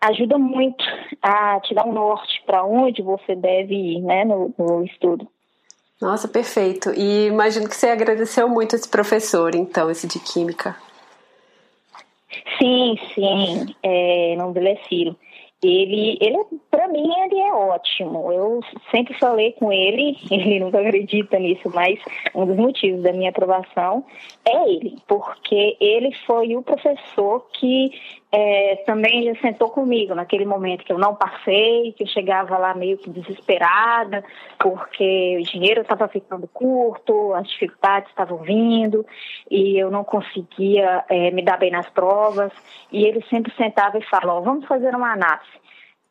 ajuda 0.00 0.38
muito 0.38 0.84
a 1.20 1.60
te 1.60 1.74
dar 1.74 1.86
um 1.86 1.92
norte 1.92 2.42
para 2.46 2.64
onde 2.64 3.02
você 3.02 3.36
deve 3.36 3.74
ir 3.74 4.00
né, 4.00 4.24
no, 4.24 4.54
no, 4.58 4.84
estudo. 4.84 5.28
Nossa, 6.00 6.26
perfeito. 6.26 6.90
E 6.96 7.26
imagino 7.26 7.68
que 7.68 7.76
você 7.76 7.88
agradeceu 7.88 8.48
muito 8.48 8.74
esse 8.74 8.88
professor, 8.88 9.54
então, 9.54 9.90
esse 9.90 10.06
de 10.06 10.18
Química. 10.18 10.74
Sim, 12.58 12.98
sim, 13.14 13.74
é, 13.82 14.34
nome 14.36 14.54
dele 14.54 14.70
é 14.70 14.88
Ciro. 14.88 15.16
Ele, 15.62 16.16
ele 16.22 16.38
para 16.70 16.88
mim, 16.88 17.06
ele 17.24 17.38
é 17.38 17.52
ótimo. 17.52 18.32
Eu 18.32 18.60
sempre 18.90 19.12
falei 19.18 19.52
com 19.52 19.70
ele, 19.70 20.16
ele 20.30 20.58
nunca 20.58 20.80
acredita 20.80 21.38
nisso, 21.38 21.70
mas 21.74 21.98
um 22.34 22.46
dos 22.46 22.56
motivos 22.56 23.02
da 23.02 23.12
minha 23.12 23.28
aprovação 23.28 24.04
é 24.46 24.70
ele, 24.70 24.96
porque 25.06 25.76
ele 25.78 26.14
foi 26.26 26.56
o 26.56 26.62
professor 26.62 27.46
que 27.52 27.90
é, 28.32 28.76
também 28.86 29.34
sentou 29.40 29.70
comigo 29.70 30.14
naquele 30.14 30.44
momento 30.44 30.84
que 30.84 30.92
eu 30.92 30.98
não 30.98 31.14
passei, 31.14 31.92
que 31.92 32.04
eu 32.04 32.06
chegava 32.06 32.56
lá 32.56 32.74
meio 32.74 32.96
que 32.96 33.10
desesperada, 33.10 34.24
porque 34.58 35.38
o 35.40 35.42
dinheiro 35.42 35.80
estava 35.80 36.06
ficando 36.06 36.46
curto, 36.46 37.34
as 37.34 37.48
dificuldades 37.48 38.08
estavam 38.10 38.38
vindo 38.38 39.04
e 39.50 39.76
eu 39.76 39.90
não 39.90 40.04
conseguia 40.04 41.04
é, 41.08 41.30
me 41.32 41.42
dar 41.42 41.58
bem 41.58 41.72
nas 41.72 41.88
provas. 41.90 42.52
E 42.92 43.04
ele 43.04 43.24
sempre 43.28 43.52
sentava 43.56 43.98
e 43.98 44.04
falava: 44.04 44.40
vamos 44.40 44.64
fazer 44.66 44.94
uma 44.94 45.12
análise. 45.12 45.50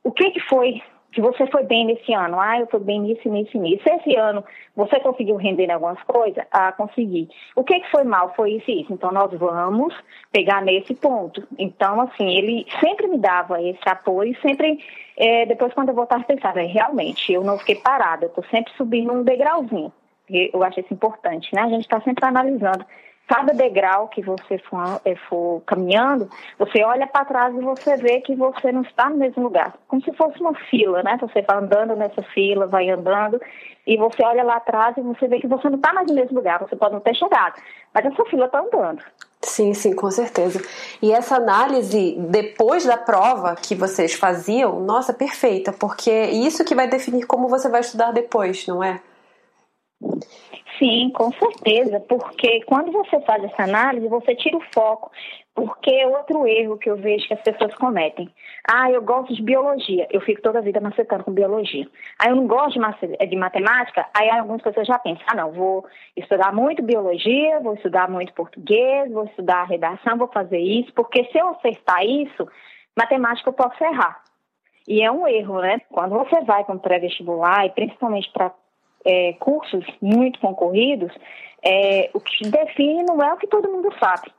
O 0.04 0.12
que, 0.12 0.32
que 0.32 0.40
foi 0.42 0.82
que 1.12 1.22
você 1.22 1.48
foi 1.48 1.64
bem 1.64 1.86
nesse 1.86 2.14
ano. 2.14 2.40
Ah, 2.40 2.60
eu 2.60 2.68
fui 2.68 2.80
bem 2.80 3.00
nisso, 3.02 3.30
nisso, 3.30 3.58
nisso. 3.58 3.84
Esse 3.86 4.16
ano 4.16 4.44
você 4.76 5.00
conseguiu 5.00 5.36
render 5.36 5.72
algumas 5.72 6.02
coisas? 6.04 6.44
Ah, 6.52 6.72
consegui. 6.72 7.30
O 7.56 7.64
que, 7.64 7.80
que 7.80 7.92
foi 7.92 8.04
mal? 8.04 8.34
Foi 8.36 8.54
isso 8.54 8.70
e 8.70 8.82
isso. 8.82 8.94
Então 8.94 9.12
nós 9.12 9.32
vamos 9.34 9.94
pegar 10.32 10.62
nesse 10.62 10.94
ponto. 10.96 11.48
Então, 11.58 12.02
assim, 12.02 12.30
ele 12.30 12.66
sempre 12.80 13.08
me 13.08 13.18
dava 13.18 13.62
esse 13.62 13.88
apoio, 13.88 14.36
sempre, 14.42 14.80
é, 15.18 15.46
depois 15.46 15.74
quando 15.74 15.90
eu 15.90 15.96
voltava, 15.96 16.24
pensava, 16.24 16.62
é, 16.62 16.66
realmente, 16.66 17.34
eu 17.34 17.44
não 17.44 17.58
fiquei 17.58 17.76
parada, 17.76 18.26
eu 18.26 18.30
estou 18.30 18.44
sempre 18.46 18.72
subindo 18.74 19.12
um 19.12 19.24
degrauzinho. 19.24 19.92
Eu 20.30 20.64
acho 20.64 20.80
isso 20.80 20.94
importante, 20.94 21.50
né? 21.56 21.64
A 21.64 21.70
gente 21.70 21.82
está 21.82 22.00
sempre 22.02 22.24
analisando 22.24 22.86
cada 23.30 23.54
degrau 23.54 24.08
que 24.08 24.24
você 24.24 24.58
for, 24.58 25.00
eh, 25.06 25.16
for 25.30 25.62
caminhando, 25.62 26.28
você 26.58 26.84
olha 26.84 27.06
para 27.06 27.26
trás 27.26 27.56
e 27.56 27.60
você 27.60 27.96
vê 27.96 28.22
que 28.22 28.36
você 28.36 28.72
não 28.72 28.82
está 28.82 29.08
no 29.08 29.18
mesmo 29.18 29.44
lugar. 29.44 29.76
Como 29.88 30.02
se 30.02 30.12
fosse 30.14 30.42
uma 30.42 30.56
fila, 30.56 31.04
né? 31.04 31.16
Você 31.22 31.44
vai 31.44 31.58
andando 31.58 31.96
nessa 31.96 32.24
fila, 32.24 32.66
vai 32.66 32.90
andando, 32.90 33.40
e 33.86 33.96
você 33.98 34.24
olha 34.24 34.44
lá 34.44 34.56
atrás 34.56 34.98
e 34.98 35.02
você 35.02 35.28
vê 35.28 35.40
que 35.40 35.48
você 35.48 35.70
não 35.70 35.78
está 35.78 35.94
mais 35.94 36.08
no 36.08 36.16
mesmo 36.16 36.38
lugar. 36.38 36.60
Você 36.60 36.76
pode 36.76 36.94
não 36.94 37.02
ter 37.02 37.14
chegado, 37.14 37.62
mas 37.94 38.04
essa 38.04 38.26
fila 38.26 38.48
está 38.48 38.62
andando. 38.62 39.04
Sim, 39.42 39.76
sim, 39.76 39.96
com 39.96 40.10
certeza. 40.10 40.60
E 41.00 41.12
essa 41.12 41.36
análise 41.36 42.18
depois 42.20 42.84
da 42.84 42.98
prova 42.98 43.56
que 43.56 43.76
vocês 43.76 44.16
faziam, 44.16 44.80
nossa, 44.80 45.14
perfeita, 45.14 45.72
porque 45.72 46.10
é 46.10 46.32
isso 46.32 46.66
que 46.66 46.74
vai 46.74 46.88
definir 46.88 47.28
como 47.28 47.48
você 47.48 47.70
vai 47.70 47.82
estudar 47.82 48.12
depois, 48.12 48.66
não 48.66 48.84
é? 48.84 49.00
Sim, 50.80 51.12
com 51.14 51.30
certeza, 51.34 52.00
porque 52.00 52.62
quando 52.62 52.92
você 52.92 53.20
faz 53.22 53.44
essa 53.44 53.64
análise, 53.64 54.08
você 54.08 54.34
tira 54.34 54.58
o 54.58 54.64
foco. 54.74 55.12
Porque 55.54 55.92
é 55.92 56.08
outro 56.08 56.48
erro 56.48 56.78
que 56.78 56.90
eu 56.90 56.96
vejo 56.96 57.28
que 57.28 57.34
as 57.34 57.42
pessoas 57.42 57.76
cometem. 57.76 58.34
Ah, 58.72 58.90
eu 58.90 59.02
gosto 59.02 59.34
de 59.34 59.44
biologia, 59.44 60.08
eu 60.10 60.22
fico 60.22 60.42
toda 60.42 60.60
a 60.60 60.62
vida 60.62 60.80
macetando 60.80 61.26
com 61.26 61.34
biologia. 61.34 61.86
Ah, 62.18 62.30
eu 62.30 62.36
não 62.38 62.48
gosto 62.48 62.80
de, 62.80 63.36
matemática, 63.36 64.08
aí 64.18 64.30
algumas 64.30 64.62
pessoas 64.62 64.88
já 64.88 64.98
pensam, 65.00 65.26
ah, 65.28 65.36
não, 65.36 65.52
vou 65.52 65.86
estudar 66.16 66.54
muito 66.54 66.82
biologia, 66.82 67.60
vou 67.60 67.74
estudar 67.74 68.10
muito 68.10 68.34
português, 68.34 69.12
vou 69.12 69.26
estudar 69.26 69.66
redação, 69.66 70.18
vou 70.18 70.30
fazer 70.30 70.60
isso, 70.60 70.94
porque 70.94 71.26
se 71.26 71.38
eu 71.38 71.50
acertar 71.50 72.06
isso, 72.06 72.48
matemática 72.98 73.50
eu 73.50 73.54
posso 73.54 73.84
errar. 73.84 74.24
E 74.88 75.02
é 75.02 75.12
um 75.12 75.28
erro, 75.28 75.60
né? 75.60 75.82
Quando 75.92 76.16
você 76.16 76.40
vai 76.42 76.64
para 76.64 76.76
um 76.76 76.80
pré-vestibular, 76.80 77.66
e 77.66 77.72
principalmente 77.72 78.32
para 78.32 78.54
é, 79.06 79.34
cursos 79.34 79.86
muito 80.02 80.40
concorridos, 80.40 81.12
é, 81.64 82.10
o 82.14 82.20
que 82.20 82.50
define 82.50 83.04
não 83.04 83.22
é 83.22 83.34
o 83.34 83.38
que 83.38 83.48
todo 83.48 83.72
mundo 83.72 83.90
sabe. 84.00 84.32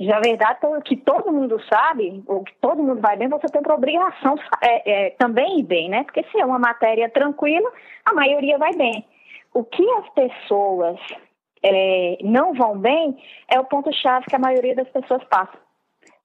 Já 0.00 0.18
verdade 0.18 0.58
é 0.64 0.80
que 0.80 0.96
todo 0.96 1.32
mundo 1.32 1.60
sabe, 1.72 2.22
ou 2.26 2.42
que 2.42 2.52
todo 2.60 2.82
mundo 2.82 3.00
vai 3.00 3.16
bem, 3.16 3.28
você 3.28 3.46
tem 3.46 3.62
por 3.62 3.72
obrigação 3.72 4.34
é, 4.60 5.06
é, 5.06 5.10
também 5.10 5.60
ir 5.60 5.62
bem, 5.62 5.88
né? 5.88 6.02
Porque 6.02 6.24
se 6.24 6.40
é 6.40 6.44
uma 6.44 6.58
matéria 6.58 7.08
tranquila, 7.08 7.70
a 8.04 8.12
maioria 8.12 8.58
vai 8.58 8.72
bem. 8.74 9.04
O 9.54 9.62
que 9.62 9.88
as 9.90 10.08
pessoas 10.10 10.98
é, 11.62 12.18
não 12.22 12.52
vão 12.54 12.76
bem 12.78 13.16
é 13.48 13.60
o 13.60 13.64
ponto-chave 13.64 14.26
que 14.26 14.34
a 14.34 14.40
maioria 14.40 14.74
das 14.74 14.88
pessoas 14.88 15.22
passa 15.24 15.61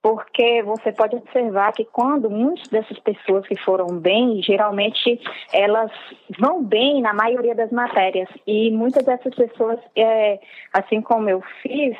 porque 0.07 0.63
você 0.63 0.93
pode 0.93 1.17
observar 1.17 1.73
que 1.73 1.83
quando 1.83 2.29
muitas 2.29 2.69
dessas 2.69 2.97
pessoas 2.99 3.45
que 3.45 3.57
foram 3.57 3.87
bem, 3.99 4.41
geralmente 4.41 5.19
elas 5.51 5.91
vão 6.39 6.63
bem 6.63 7.01
na 7.01 7.13
maioria 7.13 7.53
das 7.53 7.69
matérias 7.73 8.29
e 8.47 8.71
muitas 8.71 9.03
dessas 9.03 9.35
pessoas, 9.35 9.77
é, 9.97 10.39
assim 10.71 11.01
como 11.01 11.29
eu 11.29 11.43
fiz, 11.61 11.97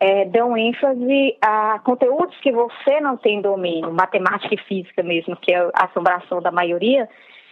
é, 0.00 0.24
dão 0.24 0.56
ênfase 0.56 1.36
a 1.42 1.78
conteúdos 1.80 2.34
que 2.40 2.50
você 2.50 3.02
não 3.02 3.18
tem 3.18 3.42
domínio, 3.42 3.92
matemática 3.92 4.54
e 4.54 4.58
física 4.58 5.02
mesmo, 5.02 5.36
que 5.36 5.52
é 5.52 5.58
a 5.74 5.84
assombração 5.84 6.40
da 6.40 6.50
maioria. 6.50 7.06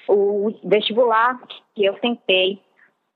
O 0.09 0.51
vestibular 0.65 1.39
que 1.75 1.85
eu 1.85 1.93
tentei 2.01 2.59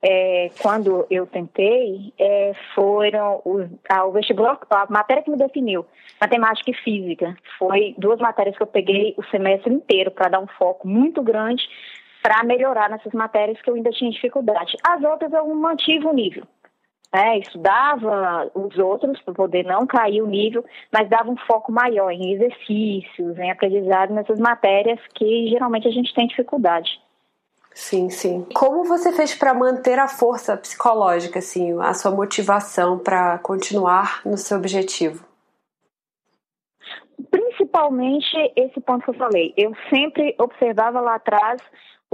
é, 0.01 0.49
quando 0.61 1.05
eu 1.09 1.25
tentei, 1.25 2.13
é, 2.19 2.53
foram 2.73 3.41
os, 3.43 3.67
a, 3.89 4.05
o 4.05 4.11
vestibular, 4.11 4.59
a 4.69 4.85
matéria 4.89 5.23
que 5.23 5.31
me 5.31 5.37
definiu, 5.37 5.85
matemática 6.21 6.71
e 6.71 6.75
física. 6.75 7.35
Foi 7.57 7.95
duas 7.97 8.19
matérias 8.19 8.55
que 8.55 8.63
eu 8.63 8.67
peguei 8.67 9.15
o 9.17 9.23
semestre 9.25 9.73
inteiro 9.73 10.11
para 10.11 10.29
dar 10.29 10.39
um 10.39 10.47
foco 10.47 10.87
muito 10.87 11.21
grande 11.23 11.63
para 12.21 12.43
melhorar 12.43 12.89
nessas 12.89 13.13
matérias 13.13 13.61
que 13.61 13.69
eu 13.69 13.75
ainda 13.75 13.91
tinha 13.91 14.09
dificuldade. 14.09 14.75
As 14.83 15.03
outras 15.03 15.31
eu 15.31 15.47
mantive 15.53 16.07
o 16.07 16.13
nível. 16.13 16.43
É, 17.13 17.37
estudava 17.37 18.51
os 18.53 18.77
outros 18.77 19.21
para 19.21 19.33
poder 19.33 19.63
não 19.63 19.87
cair 19.87 20.21
o 20.21 20.27
nível, 20.27 20.65
mas 20.91 21.07
dava 21.07 21.29
um 21.29 21.37
foco 21.37 21.71
maior 21.71 22.11
em 22.11 22.33
exercícios, 22.33 23.37
em 23.37 23.49
aprendizado 23.49 24.13
nessas 24.13 24.39
matérias 24.39 24.99
que 25.13 25.47
geralmente 25.47 25.87
a 25.87 25.91
gente 25.91 26.13
tem 26.13 26.27
dificuldade. 26.27 26.99
Sim, 27.75 28.09
sim. 28.09 28.47
Como 28.55 28.85
você 28.85 29.11
fez 29.11 29.35
para 29.35 29.53
manter 29.53 29.99
a 29.99 30.07
força 30.07 30.55
psicológica, 30.55 31.39
assim, 31.39 31.77
a 31.81 31.93
sua 31.93 32.09
motivação 32.09 32.97
para 32.97 33.37
continuar 33.39 34.21
no 34.25 34.37
seu 34.37 34.57
objetivo? 34.57 35.25
Principalmente 37.29 38.33
esse 38.55 38.79
ponto 38.79 39.03
que 39.03 39.09
eu 39.09 39.15
falei. 39.15 39.53
Eu 39.57 39.73
sempre 39.89 40.33
observava 40.39 41.01
lá 41.01 41.15
atrás 41.15 41.61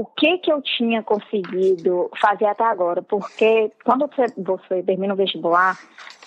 o 0.01 0.05
que 0.05 0.39
que 0.39 0.51
eu 0.51 0.59
tinha 0.63 1.03
conseguido 1.03 2.09
fazer 2.19 2.45
até 2.45 2.63
agora, 2.63 3.03
porque 3.03 3.71
quando 3.85 4.07
você, 4.07 4.25
você 4.35 4.81
termina 4.81 5.13
o 5.13 5.17
vestibular, 5.17 5.77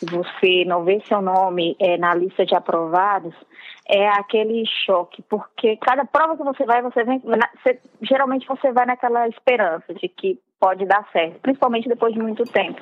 você 0.01 0.65
não 0.65 0.85
vê 0.85 1.03
seu 1.09 1.21
nome 1.21 1.77
é, 1.81 1.99
na 1.99 2.15
lista 2.15 2.47
de 2.47 2.55
aprovados, 2.55 3.35
é 3.89 4.07
aquele 4.11 4.65
choque, 4.87 5.23
porque 5.23 5.77
cada 5.79 6.05
prova 6.05 6.37
que 6.37 6.45
você 6.45 6.65
vai, 6.65 6.83
você 6.83 7.03
vem, 7.03 7.21
você, 7.21 7.81
geralmente 8.01 8.47
você 8.47 8.71
vai 8.71 8.87
naquela 8.87 9.27
esperança 9.27 9.93
de 9.93 10.07
que 10.09 10.39
pode 10.61 10.87
dar 10.87 11.05
certo, 11.11 11.41
principalmente 11.41 11.89
depois 11.89 12.15
de 12.15 12.23
muito 12.23 12.45
tempo. 12.45 12.81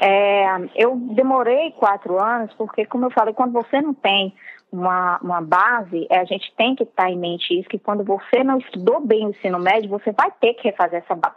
É, 0.00 0.46
eu 0.74 0.96
demorei 0.96 1.70
quatro 1.78 2.20
anos, 2.20 2.52
porque, 2.54 2.84
como 2.86 3.06
eu 3.06 3.10
falei, 3.10 3.32
quando 3.32 3.52
você 3.52 3.80
não 3.80 3.94
tem 3.94 4.34
uma, 4.74 5.18
uma 5.22 5.40
base, 5.40 6.06
é, 6.10 6.18
a 6.18 6.24
gente 6.24 6.52
tem 6.56 6.74
que 6.74 6.82
estar 6.82 7.08
em 7.08 7.16
mente 7.16 7.58
isso, 7.58 7.68
que 7.68 7.78
quando 7.78 8.02
você 8.02 8.42
não 8.42 8.58
estudou 8.58 9.00
bem 9.00 9.26
o 9.26 9.30
ensino 9.30 9.58
médio, 9.58 9.88
você 9.88 10.10
vai 10.12 10.30
ter 10.40 10.54
que 10.54 10.68
refazer 10.68 11.02
essa 11.02 11.14
base. 11.14 11.36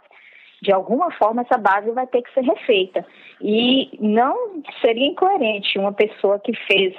De 0.60 0.72
alguma 0.72 1.10
forma, 1.12 1.42
essa 1.42 1.56
base 1.56 1.88
vai 1.92 2.06
ter 2.08 2.22
que 2.22 2.34
ser 2.34 2.42
refeita. 2.42 3.06
E 3.40 3.96
não 4.00 4.60
seria 4.80 5.06
incoerente 5.06 5.78
uma 5.78 5.92
pessoa 5.92 6.40
que 6.40 6.52
fez 6.66 6.96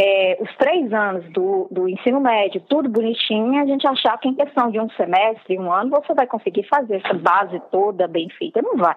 é, 0.00 0.36
os 0.40 0.52
três 0.56 0.92
anos 0.92 1.24
do, 1.32 1.68
do 1.70 1.88
ensino 1.88 2.20
médio, 2.20 2.60
tudo 2.68 2.88
bonitinho, 2.88 3.60
a 3.60 3.66
gente 3.66 3.86
achar 3.86 4.18
que 4.18 4.28
em 4.28 4.34
questão 4.34 4.70
de 4.70 4.80
um 4.80 4.90
semestre, 4.90 5.58
um 5.58 5.72
ano, 5.72 5.90
você 5.90 6.12
vai 6.12 6.26
conseguir 6.26 6.64
fazer 6.64 6.96
essa 6.96 7.14
base 7.14 7.60
toda 7.70 8.08
bem 8.08 8.28
feita. 8.30 8.60
Não 8.60 8.76
vai. 8.76 8.96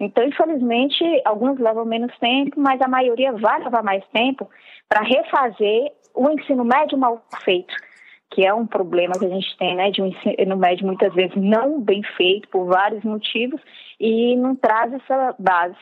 Então, 0.00 0.24
infelizmente, 0.24 1.04
alguns 1.26 1.58
levam 1.58 1.84
menos 1.84 2.16
tempo, 2.18 2.58
mas 2.58 2.80
a 2.80 2.88
maioria 2.88 3.32
vai 3.32 3.62
levar 3.62 3.82
mais 3.82 4.02
tempo 4.08 4.48
para 4.88 5.02
refazer 5.02 5.92
o 6.14 6.28
ensino 6.30 6.64
médio 6.64 6.96
mal 6.96 7.22
feito, 7.44 7.74
que 8.30 8.46
é 8.46 8.54
um 8.54 8.66
problema 8.66 9.12
que 9.18 9.26
a 9.26 9.28
gente 9.28 9.56
tem, 9.58 9.76
né, 9.76 9.90
de 9.90 10.00
um 10.00 10.06
ensino 10.06 10.56
médio 10.56 10.86
muitas 10.86 11.12
vezes 11.12 11.36
não 11.36 11.80
bem 11.80 12.02
feito 12.16 12.48
por 12.48 12.64
vários 12.64 13.04
motivos 13.04 13.60
e 14.00 14.34
não 14.36 14.56
traz 14.56 14.92
essa 14.94 15.36
base. 15.38 15.76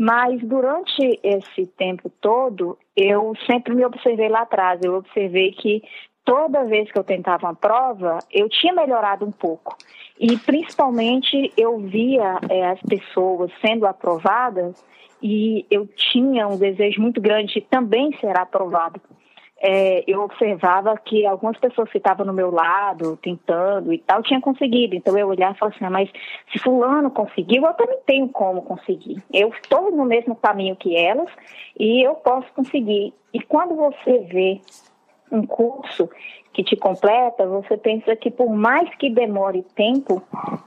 Mas 0.00 0.40
durante 0.42 1.18
esse 1.24 1.66
tempo 1.76 2.08
todo, 2.20 2.78
eu 2.96 3.32
sempre 3.50 3.74
me 3.74 3.84
observei 3.84 4.28
lá 4.28 4.42
atrás. 4.42 4.80
Eu 4.80 4.94
observei 4.94 5.50
que 5.50 5.82
toda 6.28 6.64
vez 6.64 6.92
que 6.92 6.98
eu 6.98 7.02
tentava 7.02 7.46
uma 7.46 7.54
prova, 7.54 8.18
eu 8.30 8.50
tinha 8.50 8.74
melhorado 8.74 9.24
um 9.24 9.32
pouco. 9.32 9.74
E 10.20 10.36
principalmente 10.36 11.50
eu 11.56 11.78
via 11.78 12.38
é, 12.50 12.66
as 12.66 12.80
pessoas 12.82 13.50
sendo 13.62 13.86
aprovadas 13.86 14.84
e 15.22 15.64
eu 15.70 15.86
tinha 15.86 16.46
um 16.46 16.58
desejo 16.58 17.00
muito 17.00 17.18
grande 17.18 17.54
de 17.54 17.60
também 17.62 18.12
ser 18.20 18.36
aprovado 18.36 19.00
é, 19.60 20.04
eu 20.06 20.22
observava 20.22 20.96
que 20.96 21.26
algumas 21.26 21.58
pessoas 21.58 21.90
que 21.90 21.98
estavam 21.98 22.24
no 22.24 22.32
meu 22.32 22.50
lado, 22.50 23.16
tentando 23.16 23.92
e 23.92 23.98
tal, 23.98 24.22
tinham 24.22 24.40
conseguido. 24.40 24.94
Então 24.94 25.18
eu 25.18 25.26
olhava 25.26 25.54
e 25.54 25.58
falava 25.58 25.76
assim, 25.76 25.84
ah, 25.84 25.90
mas 25.90 26.08
se 26.52 26.58
fulano 26.60 27.10
conseguiu, 27.10 27.64
eu 27.64 27.74
também 27.74 27.98
tenho 28.06 28.28
como 28.28 28.62
conseguir. 28.62 29.20
Eu 29.32 29.48
estou 29.48 29.90
no 29.90 30.04
mesmo 30.04 30.36
caminho 30.36 30.76
que 30.76 30.96
elas 30.96 31.28
e 31.78 32.06
eu 32.06 32.14
posso 32.14 32.46
conseguir. 32.52 33.12
E 33.34 33.40
quando 33.42 33.74
você 33.74 34.20
vê 34.20 34.60
um 35.30 35.46
curso 35.46 36.08
que 36.52 36.64
te 36.64 36.76
completa, 36.76 37.46
você 37.46 37.76
pensa 37.76 38.16
que 38.16 38.30
por 38.30 38.50
mais 38.50 38.92
que 38.96 39.10
demore 39.10 39.62
tempo 39.74 40.22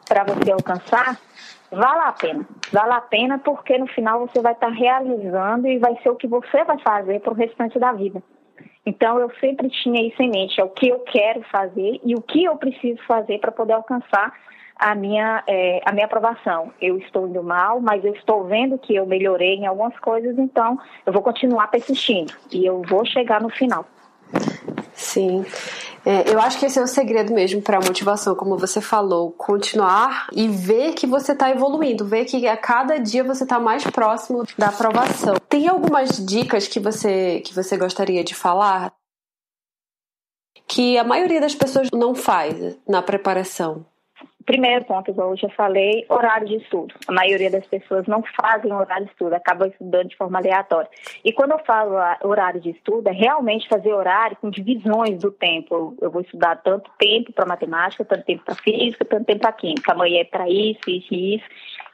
para 0.07 0.23
você 0.23 0.51
alcançar, 0.51 1.19
vale 1.71 2.01
a 2.01 2.11
pena. 2.11 2.47
Vale 2.71 2.93
a 2.93 3.01
pena 3.01 3.39
porque 3.39 3.77
no 3.77 3.87
final 3.87 4.19
você 4.21 4.41
vai 4.41 4.53
estar 4.53 4.69
realizando 4.69 5.67
e 5.67 5.77
vai 5.77 5.97
ser 6.01 6.09
o 6.09 6.15
que 6.15 6.27
você 6.27 6.63
vai 6.63 6.77
fazer 6.79 7.19
para 7.19 7.33
o 7.33 7.35
restante 7.35 7.77
da 7.77 7.91
vida. 7.91 8.23
Então, 8.85 9.19
eu 9.19 9.29
sempre 9.39 9.69
tinha 9.69 10.01
isso 10.07 10.21
em 10.21 10.29
mente: 10.29 10.59
é 10.59 10.63
o 10.63 10.69
que 10.69 10.87
eu 10.87 10.99
quero 10.99 11.41
fazer 11.43 11.99
e 12.03 12.15
o 12.15 12.21
que 12.21 12.43
eu 12.43 12.55
preciso 12.55 13.01
fazer 13.03 13.39
para 13.39 13.51
poder 13.51 13.73
alcançar 13.73 14.33
a 14.75 14.95
minha, 14.95 15.43
é, 15.45 15.81
a 15.85 15.91
minha 15.91 16.05
aprovação. 16.05 16.73
Eu 16.81 16.97
estou 16.97 17.27
indo 17.27 17.43
mal, 17.43 17.79
mas 17.79 18.03
eu 18.03 18.13
estou 18.13 18.45
vendo 18.45 18.79
que 18.79 18.95
eu 18.95 19.05
melhorei 19.05 19.55
em 19.55 19.67
algumas 19.67 19.97
coisas, 19.99 20.37
então 20.39 20.79
eu 21.05 21.13
vou 21.13 21.21
continuar 21.21 21.67
persistindo 21.67 22.33
e 22.51 22.65
eu 22.65 22.81
vou 22.81 23.05
chegar 23.05 23.39
no 23.39 23.49
final. 23.49 23.85
Sim. 25.01 25.43
É, 26.05 26.31
eu 26.31 26.39
acho 26.39 26.57
que 26.59 26.65
esse 26.65 26.79
é 26.79 26.81
o 26.81 26.87
segredo 26.87 27.33
mesmo 27.33 27.61
para 27.61 27.77
a 27.77 27.81
motivação, 27.81 28.35
como 28.35 28.57
você 28.57 28.79
falou, 28.79 29.31
continuar 29.31 30.27
e 30.31 30.47
ver 30.47 30.93
que 30.93 31.05
você 31.05 31.31
está 31.33 31.49
evoluindo, 31.49 32.05
ver 32.05 32.25
que 32.25 32.47
a 32.47 32.57
cada 32.57 32.97
dia 32.97 33.23
você 33.23 33.43
está 33.43 33.59
mais 33.59 33.83
próximo 33.83 34.43
da 34.57 34.69
aprovação. 34.69 35.35
Tem 35.49 35.67
algumas 35.67 36.23
dicas 36.25 36.67
que 36.67 36.79
você 36.79 37.41
que 37.41 37.53
você 37.53 37.77
gostaria 37.77 38.23
de 38.23 38.33
falar 38.33 38.93
que 40.67 40.97
a 40.97 41.03
maioria 41.03 41.41
das 41.41 41.53
pessoas 41.53 41.89
não 41.91 42.15
faz 42.15 42.77
na 42.87 43.01
preparação? 43.01 43.85
Primeiro 44.51 44.83
ponto, 44.83 45.09
igual 45.09 45.29
eu 45.29 45.37
já 45.37 45.47
falei, 45.47 46.05
horário 46.09 46.45
de 46.45 46.57
estudo. 46.57 46.93
A 47.07 47.13
maioria 47.13 47.49
das 47.49 47.65
pessoas 47.67 48.05
não 48.05 48.21
fazem 48.35 48.73
horário 48.73 49.05
de 49.05 49.11
estudo, 49.11 49.33
acabam 49.33 49.69
estudando 49.69 50.09
de 50.09 50.17
forma 50.17 50.39
aleatória. 50.39 50.89
E 51.23 51.31
quando 51.31 51.51
eu 51.51 51.59
falo 51.59 51.93
horário 52.21 52.59
de 52.59 52.71
estudo, 52.71 53.07
é 53.07 53.13
realmente 53.13 53.69
fazer 53.69 53.93
horário 53.93 54.35
com 54.41 54.49
divisões 54.49 55.19
do 55.19 55.31
tempo. 55.31 55.95
Eu 56.01 56.11
vou 56.11 56.21
estudar 56.21 56.57
tanto 56.57 56.91
tempo 56.99 57.31
para 57.31 57.45
matemática, 57.45 58.03
tanto 58.03 58.25
tempo 58.25 58.43
para 58.43 58.55
física, 58.55 59.05
tanto 59.05 59.23
tempo 59.23 59.39
para 59.39 59.53
química. 59.53 59.93
Amanhã 59.93 60.19
é 60.19 60.25
para 60.25 60.49
isso, 60.49 60.81
isso 60.85 61.13
e 61.13 61.35
isso. 61.35 61.45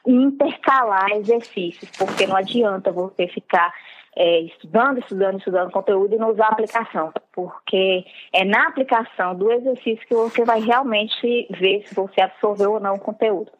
E 0.04 0.12
intercalar 0.12 1.12
exercícios, 1.12 1.88
porque 1.96 2.26
não 2.26 2.34
adianta 2.34 2.90
você 2.90 3.28
ficar 3.28 3.72
é, 4.18 4.40
estudando, 4.40 4.98
estudando, 4.98 5.38
estudando 5.38 5.70
conteúdo 5.70 6.12
e 6.12 6.18
não 6.18 6.32
usar 6.32 6.46
a 6.46 6.48
aplicação, 6.48 7.12
porque 7.32 8.04
é 8.32 8.44
na 8.44 8.66
aplicação 8.66 9.32
do 9.36 9.52
exercício 9.52 10.04
que 10.08 10.14
você 10.14 10.44
vai 10.44 10.60
realmente 10.60 11.46
ver 11.50 11.86
se 11.86 11.94
você 11.94 12.20
absorveu 12.20 12.72
ou 12.72 12.80
não 12.80 12.96
o 12.96 13.00
conteúdo. 13.00 13.52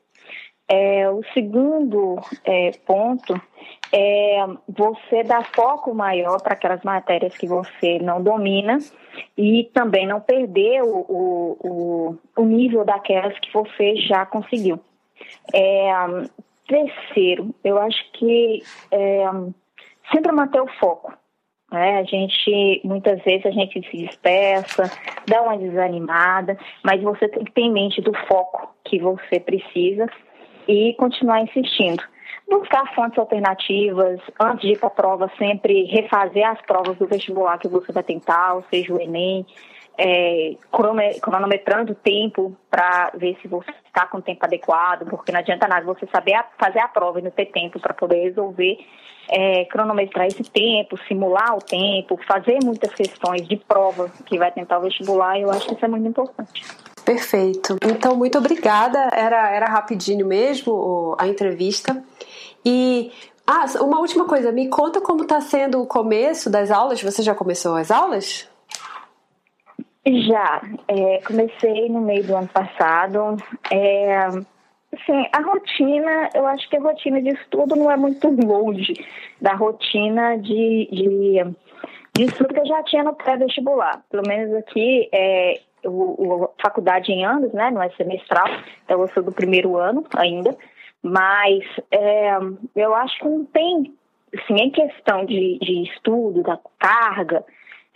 É, 0.68 1.08
o 1.08 1.22
segundo 1.32 2.16
é, 2.44 2.72
ponto 2.84 3.40
é 3.92 4.44
você 4.68 5.22
dar 5.22 5.48
foco 5.54 5.94
maior 5.94 6.42
para 6.42 6.54
aquelas 6.54 6.82
matérias 6.82 7.36
que 7.36 7.46
você 7.46 8.00
não 8.00 8.20
domina 8.20 8.78
e 9.36 9.70
também 9.72 10.08
não 10.08 10.20
perder 10.20 10.82
o, 10.82 11.06
o, 11.08 12.18
o 12.36 12.44
nível 12.44 12.84
daquelas 12.84 13.38
que 13.38 13.52
você 13.52 13.94
já 13.96 14.26
conseguiu. 14.26 14.80
É, 15.54 15.90
terceiro, 16.66 17.54
eu 17.62 17.78
acho 17.78 18.12
que 18.12 18.62
é, 18.90 19.24
sempre 20.12 20.32
manter 20.32 20.60
o 20.60 20.68
foco. 20.78 21.12
Né? 21.70 21.98
A 21.98 22.04
gente, 22.04 22.80
muitas 22.84 23.22
vezes, 23.22 23.46
a 23.46 23.50
gente 23.50 23.80
se 23.90 23.96
dispersa, 23.96 24.90
dá 25.26 25.42
uma 25.42 25.56
desanimada, 25.56 26.58
mas 26.82 27.02
você 27.02 27.28
tem 27.28 27.44
que 27.44 27.52
ter 27.52 27.62
em 27.62 27.72
mente 27.72 28.00
do 28.00 28.12
foco 28.26 28.74
que 28.84 28.98
você 28.98 29.38
precisa 29.38 30.06
e 30.66 30.94
continuar 30.94 31.42
insistindo. 31.42 32.02
Buscar 32.50 32.94
fontes 32.94 33.18
alternativas, 33.18 34.20
antes 34.40 34.62
de 34.62 34.72
ir 34.72 34.78
para 34.78 34.88
a 34.88 34.90
prova, 34.90 35.30
sempre 35.36 35.84
refazer 35.84 36.48
as 36.48 36.60
provas 36.62 36.96
do 36.96 37.06
vestibular 37.06 37.58
que 37.58 37.68
você 37.68 37.92
vai 37.92 38.02
tentar, 38.02 38.54
ou 38.54 38.64
seja, 38.70 38.94
o 38.94 39.00
Enem, 39.00 39.44
é, 39.98 40.56
cronometrando 41.20 41.92
o 41.92 41.96
tempo 41.96 42.56
para 42.70 43.10
ver 43.14 43.36
se 43.42 43.48
você 43.48 43.70
está 43.84 44.06
com 44.06 44.18
o 44.18 44.22
tempo 44.22 44.44
adequado, 44.44 45.06
porque 45.10 45.32
não 45.32 45.40
adianta 45.40 45.66
nada 45.66 45.84
você 45.84 46.06
saber 46.06 46.34
a, 46.34 46.46
fazer 46.56 46.78
a 46.78 46.86
prova 46.86 47.18
e 47.18 47.22
não 47.22 47.32
ter 47.32 47.46
tempo 47.46 47.80
para 47.80 47.92
poder 47.92 48.22
resolver 48.22 48.78
é, 49.28 49.64
cronometrar 49.64 50.28
esse 50.28 50.44
tempo, 50.44 50.96
simular 51.08 51.56
o 51.56 51.58
tempo, 51.58 52.18
fazer 52.28 52.58
muitas 52.64 52.94
questões 52.94 53.46
de 53.46 53.56
prova 53.56 54.08
que 54.24 54.38
vai 54.38 54.52
tentar 54.52 54.78
o 54.78 54.82
vestibular, 54.82 55.38
eu 55.38 55.50
acho 55.50 55.66
que 55.66 55.74
isso 55.74 55.84
é 55.84 55.88
muito 55.88 56.06
importante. 56.06 56.64
Perfeito. 57.04 57.76
Então, 57.82 58.14
muito 58.14 58.38
obrigada. 58.38 58.98
Era, 59.12 59.50
era 59.50 59.66
rapidinho 59.66 60.26
mesmo 60.26 61.16
a 61.18 61.26
entrevista. 61.26 62.02
E 62.64 63.10
ah, 63.46 63.64
uma 63.80 63.98
última 63.98 64.26
coisa, 64.26 64.52
me 64.52 64.68
conta 64.68 65.00
como 65.00 65.22
está 65.22 65.40
sendo 65.40 65.80
o 65.80 65.86
começo 65.86 66.50
das 66.50 66.70
aulas. 66.70 67.02
Você 67.02 67.22
já 67.22 67.34
começou 67.34 67.74
as 67.74 67.90
aulas? 67.90 68.46
Já. 70.06 70.62
É, 70.88 71.20
comecei 71.26 71.88
no 71.88 72.00
meio 72.00 72.24
do 72.24 72.36
ano 72.36 72.48
passado. 72.48 73.36
É, 73.70 74.28
Sim, 75.04 75.26
a 75.32 75.42
rotina, 75.42 76.30
eu 76.34 76.46
acho 76.46 76.68
que 76.68 76.76
a 76.76 76.80
rotina 76.80 77.20
de 77.20 77.28
estudo 77.28 77.76
não 77.76 77.90
é 77.90 77.96
muito 77.96 78.26
longe 78.28 78.94
da 79.38 79.52
rotina 79.52 80.38
de, 80.38 80.88
de, 80.90 81.44
de 82.14 82.24
estudo 82.24 82.54
que 82.54 82.60
eu 82.60 82.66
já 82.66 82.82
tinha 82.84 83.04
no 83.04 83.14
pré-vestibular. 83.14 84.02
Pelo 84.10 84.26
menos 84.26 84.54
aqui, 84.54 85.08
é, 85.12 85.60
o, 85.84 85.90
o, 86.44 86.50
faculdade 86.60 87.12
em 87.12 87.24
anos, 87.24 87.52
né, 87.52 87.70
não 87.70 87.82
é 87.82 87.90
semestral, 87.90 88.46
então 88.82 89.00
eu 89.02 89.08
sou 89.08 89.22
do 89.22 89.30
primeiro 89.30 89.76
ano 89.76 90.06
ainda, 90.16 90.56
mas 91.02 91.62
é, 91.90 92.38
eu 92.74 92.94
acho 92.94 93.18
que 93.18 93.28
não 93.28 93.44
tem, 93.44 93.94
assim, 94.34 94.54
em 94.54 94.70
questão 94.70 95.26
de, 95.26 95.58
de 95.58 95.82
estudo, 95.82 96.42
da 96.42 96.58
carga, 96.78 97.44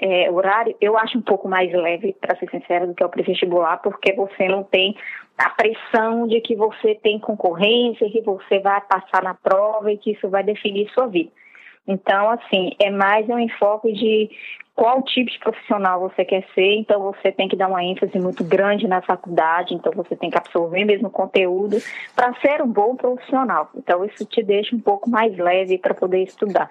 é, 0.03 0.29
horário, 0.29 0.75
eu 0.81 0.99
acho 0.99 1.17
um 1.17 1.23
pouco 1.23 1.49
mais 1.49 1.73
leve, 1.73 2.13
para 2.21 2.37
ser 2.37 2.51
sincera, 2.51 2.89
do 2.89 2.95
que 2.95 3.05
o 3.05 3.09
pré-vestibular, 3.09 3.77
porque 3.77 4.13
você 4.13 4.49
não 4.49 4.65
tem 4.65 4.97
a 5.39 5.49
pressão 5.51 6.27
de 6.27 6.41
que 6.41 6.57
você 6.57 6.97
tem 6.97 7.21
concorrência, 7.21 8.11
que 8.11 8.21
você 8.21 8.59
vai 8.59 8.81
passar 8.81 9.23
na 9.23 9.35
prova 9.35 9.93
e 9.93 9.97
que 9.97 10.11
isso 10.11 10.29
vai 10.29 10.43
definir 10.43 10.91
sua 10.91 11.07
vida. 11.07 11.31
Então, 11.87 12.31
assim, 12.31 12.73
é 12.81 12.91
mais 12.91 13.29
um 13.29 13.39
enfoque 13.39 13.93
de 13.93 14.29
qual 14.75 15.03
tipo 15.03 15.31
de 15.31 15.39
profissional 15.39 16.01
você 16.01 16.25
quer 16.25 16.45
ser, 16.53 16.75
então 16.75 17.01
você 17.01 17.31
tem 17.31 17.49
que 17.49 17.55
dar 17.55 17.69
uma 17.69 17.85
ênfase 17.85 18.19
muito 18.19 18.43
grande 18.43 18.89
na 18.89 19.03
faculdade, 19.03 19.73
então 19.73 19.93
você 19.95 20.17
tem 20.17 20.31
que 20.31 20.39
absorver 20.39 20.85
mesmo 20.85 21.11
conteúdo 21.11 21.77
para 22.17 22.35
ser 22.41 22.61
um 22.61 22.69
bom 22.69 22.97
profissional. 22.97 23.71
Então, 23.77 24.05
isso 24.05 24.25
te 24.25 24.43
deixa 24.43 24.75
um 24.75 24.81
pouco 24.81 25.09
mais 25.09 25.37
leve 25.37 25.79
para 25.79 25.95
poder 25.95 26.25
estudar. 26.25 26.69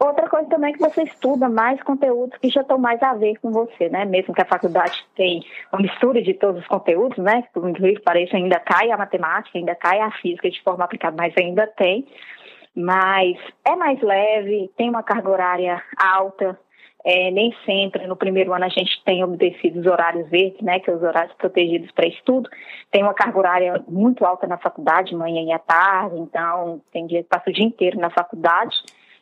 Outra 0.00 0.28
coisa 0.28 0.48
também 0.48 0.70
é 0.70 0.72
que 0.74 0.78
você 0.78 1.02
estuda 1.02 1.48
mais 1.48 1.82
conteúdos 1.82 2.38
que 2.38 2.48
já 2.48 2.60
estão 2.60 2.78
mais 2.78 3.02
a 3.02 3.14
ver 3.14 3.36
com 3.38 3.50
você, 3.50 3.88
né? 3.88 4.04
Mesmo 4.04 4.32
que 4.32 4.40
a 4.40 4.46
faculdade 4.46 5.04
tem 5.16 5.42
uma 5.72 5.82
mistura 5.82 6.22
de 6.22 6.34
todos 6.34 6.62
os 6.62 6.68
conteúdos, 6.68 7.18
né? 7.18 7.42
Por 7.52 7.68
incrível 7.68 8.00
que 8.00 8.36
ainda 8.36 8.60
cai 8.60 8.92
a 8.92 8.96
matemática, 8.96 9.58
ainda 9.58 9.74
cai 9.74 9.98
a 9.98 10.12
física 10.12 10.48
de 10.48 10.62
forma 10.62 10.84
aplicada, 10.84 11.16
mas 11.18 11.34
ainda 11.36 11.66
tem. 11.66 12.06
Mas 12.76 13.36
é 13.64 13.74
mais 13.74 14.00
leve, 14.00 14.70
tem 14.76 14.88
uma 14.88 15.02
carga 15.02 15.30
horária 15.30 15.82
alta, 15.96 16.56
é, 17.04 17.32
nem 17.32 17.52
sempre 17.66 18.06
no 18.06 18.14
primeiro 18.14 18.52
ano 18.52 18.66
a 18.66 18.68
gente 18.68 19.02
tem 19.04 19.24
obedecido 19.24 19.80
os 19.80 19.86
horários 19.86 20.28
verdes, 20.28 20.60
né, 20.60 20.78
que 20.78 20.86
são 20.86 20.94
os 20.94 21.02
horários 21.02 21.34
protegidos 21.34 21.90
para 21.90 22.06
estudo. 22.06 22.48
Tem 22.92 23.02
uma 23.02 23.14
carga 23.14 23.36
horária 23.36 23.84
muito 23.88 24.24
alta 24.24 24.46
na 24.46 24.58
faculdade, 24.58 25.16
manhã 25.16 25.42
e 25.42 25.50
à 25.50 25.58
tarde, 25.58 26.18
então 26.18 26.80
tem 26.92 27.04
dia 27.08 27.24
que 27.24 27.28
passa 27.28 27.50
o 27.50 27.52
dia 27.52 27.64
inteiro 27.64 27.98
na 27.98 28.10
faculdade 28.10 28.76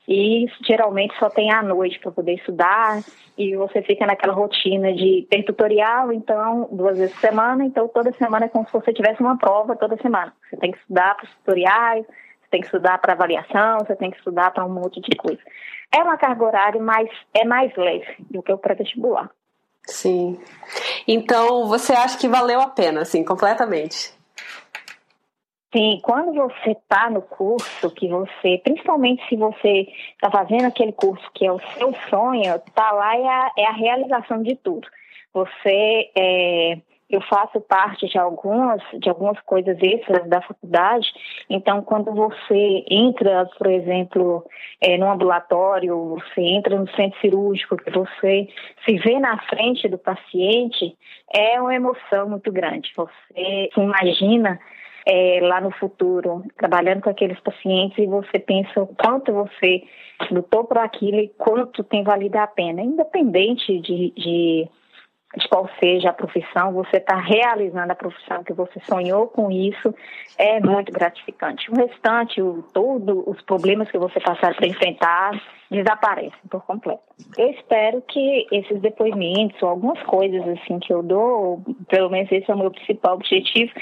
e 0.08 0.46
geralmente 0.64 1.18
só 1.18 1.28
tem 1.28 1.52
à 1.52 1.62
noite 1.62 1.98
para 1.98 2.12
poder 2.12 2.34
estudar 2.34 3.02
e 3.36 3.56
você 3.56 3.82
fica 3.82 4.06
naquela 4.06 4.32
rotina 4.32 4.92
de 4.92 5.26
ter 5.28 5.42
tutorial, 5.42 6.12
então 6.12 6.68
duas 6.72 6.96
vezes 6.96 7.14
por 7.14 7.20
semana, 7.20 7.64
então 7.64 7.88
toda 7.88 8.12
semana 8.12 8.46
é 8.46 8.48
como 8.48 8.66
se 8.66 8.72
você 8.72 8.92
tivesse 8.92 9.20
uma 9.20 9.36
prova 9.36 9.76
toda 9.76 9.96
semana. 9.98 10.32
Você 10.48 10.56
tem 10.56 10.72
que 10.72 10.78
estudar 10.78 11.16
para 11.16 11.24
os 11.24 11.34
tutoriais, 11.36 12.06
você 12.06 12.50
tem 12.50 12.60
que 12.60 12.66
estudar 12.66 12.98
para 12.98 13.12
avaliação, 13.12 13.78
você 13.80 13.96
tem 13.96 14.10
que 14.10 14.16
estudar 14.18 14.52
para 14.52 14.64
um 14.64 14.72
monte 14.72 15.00
de 15.00 15.16
coisa. 15.16 15.40
É 15.92 16.02
uma 16.02 16.16
carga 16.16 16.44
horária, 16.44 16.80
mas 16.80 17.08
é 17.34 17.44
mais 17.44 17.74
leve 17.76 18.16
do 18.30 18.42
que 18.42 18.52
o 18.52 18.58
pré-vestibular. 18.58 19.30
Sim. 19.86 20.38
Então, 21.06 21.66
você 21.68 21.92
acha 21.92 22.18
que 22.18 22.28
valeu 22.28 22.60
a 22.60 22.68
pena, 22.68 23.02
assim, 23.02 23.24
completamente? 23.24 24.15
Sim, 25.74 25.98
quando 26.02 26.32
você 26.32 26.70
está 26.70 27.10
no 27.10 27.22
curso, 27.22 27.90
que 27.90 28.08
você, 28.08 28.58
principalmente 28.62 29.26
se 29.28 29.36
você 29.36 29.86
está 30.14 30.30
fazendo 30.30 30.66
aquele 30.66 30.92
curso 30.92 31.28
que 31.34 31.44
é 31.44 31.52
o 31.52 31.60
seu 31.76 31.92
sonho, 32.08 32.58
tá 32.74 32.92
lá 32.92 33.16
é 33.16 33.26
a, 33.26 33.52
é 33.58 33.66
a 33.66 33.72
realização 33.72 34.42
de 34.42 34.54
tudo. 34.56 34.88
Você 35.34 36.10
é, 36.16 36.78
eu 37.08 37.20
faço 37.20 37.60
parte 37.60 38.08
de 38.08 38.18
algumas, 38.18 38.82
de 38.98 39.08
algumas 39.08 39.40
coisas 39.42 39.76
extras 39.80 40.28
da 40.28 40.40
faculdade. 40.42 41.08
Então, 41.48 41.80
quando 41.82 42.12
você 42.12 42.84
entra, 42.90 43.46
por 43.56 43.68
exemplo, 43.68 44.44
é, 44.80 44.98
no 44.98 45.10
ambulatório, 45.10 46.16
você 46.16 46.40
entra 46.40 46.76
no 46.76 46.88
centro 46.90 47.20
cirúrgico, 47.20 47.76
que 47.76 47.90
você 47.90 48.48
se 48.84 48.98
vê 48.98 49.20
na 49.20 49.38
frente 49.42 49.88
do 49.88 49.98
paciente, 49.98 50.96
é 51.32 51.60
uma 51.60 51.74
emoção 51.74 52.28
muito 52.28 52.50
grande. 52.50 52.92
Você 52.96 53.70
se 53.72 53.80
imagina 53.80 54.58
é, 55.06 55.38
lá 55.40 55.60
no 55.60 55.70
futuro, 55.70 56.44
trabalhando 56.58 57.02
com 57.02 57.10
aqueles 57.10 57.38
pacientes 57.40 57.96
e 57.96 58.06
você 58.06 58.40
pensa 58.40 58.82
o 58.82 58.88
quanto 58.88 59.32
você 59.32 59.84
lutou 60.30 60.64
por 60.64 60.78
aquilo 60.78 61.18
e 61.18 61.28
quanto 61.38 61.84
tem 61.84 62.02
valido 62.02 62.36
a 62.38 62.46
pena, 62.46 62.82
independente 62.82 63.78
de, 63.80 64.10
de 64.16 64.68
de 65.36 65.46
qual 65.48 65.68
seja 65.78 66.10
a 66.10 66.14
profissão, 66.14 66.72
você 66.72 66.96
está 66.96 67.16
realizando 67.16 67.92
a 67.92 67.94
profissão 67.94 68.42
que 68.42 68.54
você 68.54 68.80
sonhou 68.80 69.26
com 69.28 69.50
isso, 69.50 69.94
é 70.38 70.58
muito 70.60 70.90
gratificante. 70.90 71.70
O 71.70 71.76
restante, 71.76 72.40
o, 72.40 72.62
todos 72.72 73.22
os 73.26 73.40
problemas 73.42 73.90
que 73.90 73.98
você 73.98 74.18
passar 74.18 74.54
para 74.54 74.66
enfrentar, 74.66 75.32
desaparecem 75.70 76.32
por 76.50 76.64
completo. 76.64 77.02
Eu 77.36 77.50
espero 77.50 78.02
que 78.02 78.46
esses 78.50 78.80
depoimentos, 78.80 79.62
ou 79.62 79.68
algumas 79.68 80.02
coisas 80.04 80.46
assim 80.48 80.78
que 80.78 80.92
eu 80.92 81.02
dou, 81.02 81.62
pelo 81.88 82.08
menos 82.08 82.32
esse 82.32 82.50
é 82.50 82.54
o 82.54 82.58
meu 82.58 82.70
principal 82.70 83.14
objetivo, 83.14 83.72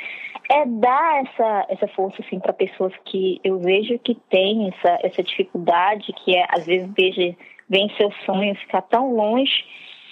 é 0.50 0.66
dar 0.66 1.22
essa, 1.22 1.66
essa 1.68 1.88
força 1.88 2.20
assim, 2.22 2.40
para 2.40 2.52
pessoas 2.52 2.92
que 3.04 3.40
eu 3.44 3.58
vejo 3.60 3.98
que 4.00 4.14
têm 4.28 4.68
essa, 4.68 4.98
essa 5.02 5.22
dificuldade, 5.22 6.12
que 6.24 6.36
é, 6.36 6.46
às 6.50 6.66
vezes 6.66 6.90
veja, 6.96 7.36
vem 7.68 7.88
seu 7.96 8.10
sonho 8.26 8.54
ficar 8.56 8.82
tão 8.82 9.14
longe 9.14 9.64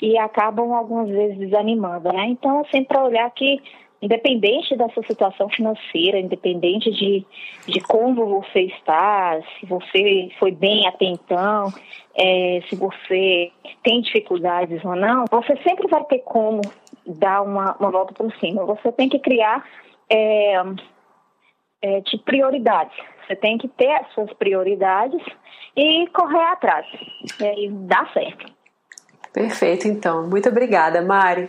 e 0.03 0.19
acabam 0.19 0.75
algumas 0.75 1.09
vezes 1.09 1.38
desanimando, 1.38 2.12
né? 2.12 2.27
Então, 2.27 2.61
assim, 2.61 2.83
para 2.83 3.05
olhar 3.05 3.31
que 3.31 3.62
independente 4.03 4.75
da 4.75 4.88
sua 4.88 5.05
situação 5.05 5.49
financeira, 5.49 6.19
independente 6.19 6.91
de, 6.91 7.25
de 7.67 7.81
como 7.83 8.27
você 8.27 8.62
está, 8.62 9.41
se 9.61 9.65
você 9.67 10.29
foi 10.41 10.51
bem 10.51 10.88
até 10.88 11.05
então, 11.05 11.73
é, 12.17 12.61
se 12.69 12.75
você 12.75 13.53
tem 13.85 14.01
dificuldades 14.01 14.85
ou 14.85 14.97
não, 14.97 15.25
você 15.31 15.57
sempre 15.59 15.87
vai 15.87 16.03
ter 16.07 16.19
como 16.19 16.62
dar 17.07 17.43
uma, 17.43 17.77
uma 17.79 17.93
volta 17.93 18.12
por 18.12 18.33
cima. 18.38 18.65
Você 18.65 18.91
tem 18.91 19.09
que 19.09 19.21
criar 19.21 19.65
é, 20.11 20.55
é, 21.81 22.01
de 22.01 22.19
prioridades. 22.19 22.97
Você 23.25 23.37
tem 23.37 23.57
que 23.57 23.69
ter 23.69 23.93
as 23.93 24.12
suas 24.15 24.33
prioridades 24.33 25.23
e 25.77 26.09
correr 26.09 26.43
atrás. 26.51 26.87
E 27.41 27.69
dá 27.69 28.05
certo. 28.12 28.62
Perfeito, 29.33 29.88
então. 29.88 30.29
Muito 30.29 30.49
obrigada, 30.49 31.01
Mari. 31.03 31.49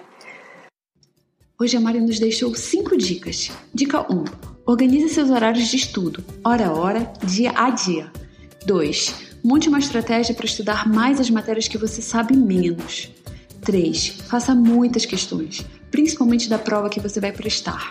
Hoje 1.60 1.78
a 1.78 1.80
Mari 1.80 2.00
nos 2.00 2.19
deixou 2.19 2.54
cinco 2.56 2.98
dicas. 2.98 3.52
Dica 3.74 4.02
1. 4.02 4.24
Organize 4.65 5.10
seus 5.10 5.30
horários 5.30 5.67
de 5.67 5.76
estudo, 5.76 6.24
hora 6.43 6.67
a 6.67 6.74
hora, 6.74 7.12
dia 7.24 7.52
a 7.56 7.69
dia. 7.69 8.12
2. 8.65 9.39
Monte 9.43 9.67
uma 9.67 9.80
estratégia 9.80 10.34
para 10.34 10.46
estudar 10.46 10.88
mais 10.88 11.19
as 11.19 11.30
matérias 11.30 11.67
que 11.67 11.78
você 11.78 12.02
sabe 12.02 12.36
menos. 12.36 13.12
3. 13.62 14.08
Faça 14.28 14.56
muitas 14.56 15.06
questões, 15.06 15.65
principalmente 15.91 16.50
da 16.50 16.58
prova 16.58 16.89
que 16.89 17.00
você 17.00 17.19
vai 17.19 17.34
prestar. 17.34 17.89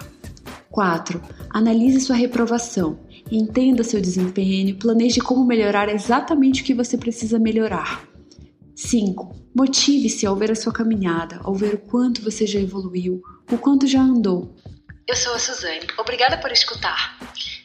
4. 0.71 1.21
Analise 1.51 2.01
sua 2.01 2.17
reprovação. 2.17 2.99
Entenda 3.31 3.85
seu 3.85 4.01
desempenho, 4.01 4.77
planeje 4.77 5.21
como 5.21 5.45
melhorar 5.45 5.89
exatamente 5.91 6.63
o 6.63 6.65
que 6.65 6.75
você 6.75 6.97
precisa 6.97 7.39
melhorar. 7.39 8.12
5. 8.75 9.51
Motive-se 9.55 10.27
ao 10.27 10.37
ver 10.37 10.51
a 10.51 10.55
sua 10.55 10.73
caminhada, 10.73 11.41
ao 11.45 11.55
ver 11.55 11.75
o 11.75 11.79
quanto 11.79 12.23
você 12.23 12.47
já 12.47 12.59
evoluiu, 12.59 13.23
o 13.51 13.59
quanto 13.59 13.87
já 13.87 14.01
andou. 14.01 14.57
Eu 15.07 15.17
sou 15.17 15.35
a 15.35 15.39
Suzane, 15.39 15.87
obrigada 15.99 16.39
por 16.39 16.53
escutar. 16.53 17.19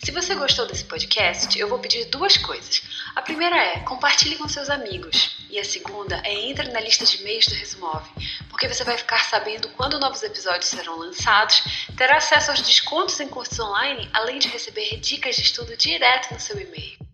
Se 0.04 0.12
você 0.12 0.36
gostou 0.36 0.65
desse 0.65 0.84
podcast, 0.86 1.58
eu 1.58 1.67
vou 1.67 1.80
pedir 1.80 2.06
duas 2.06 2.36
coisas. 2.38 2.82
A 3.15 3.22
primeira 3.22 3.56
é 3.56 3.80
compartilhe 3.80 4.36
com 4.36 4.48
seus 4.48 4.70
amigos. 4.70 5.38
E 5.50 5.58
a 5.60 5.63
segunda 5.63 6.22
é 6.26 6.50
entre 6.50 6.72
na 6.72 6.80
lista 6.80 7.06
de 7.06 7.22
e-mails 7.22 7.48
do 7.48 7.56
Resumove, 7.56 8.10
porque 8.50 8.67
você 8.67 8.84
vai 8.84 8.98
ficar 8.98 9.24
sabendo 9.30 9.70
quando 9.70 10.00
novos 10.00 10.22
episódios 10.24 10.70
serão 10.70 10.98
lançados, 10.98 11.63
terá 11.96 12.17
acesso 12.17 12.52
aos 12.52 12.62
descontos 12.62 13.20
em 13.20 13.30
cursos 13.30 13.60
online, 13.60 14.10
além 14.13 14.39
de 14.39 14.50
receber 14.50 15.00
dicas 15.00 15.36
de 15.36 15.43
estudo 15.43 15.78
direto 15.78 16.34
no 16.34 16.39
seu 16.39 16.60
e-mail. 16.60 17.07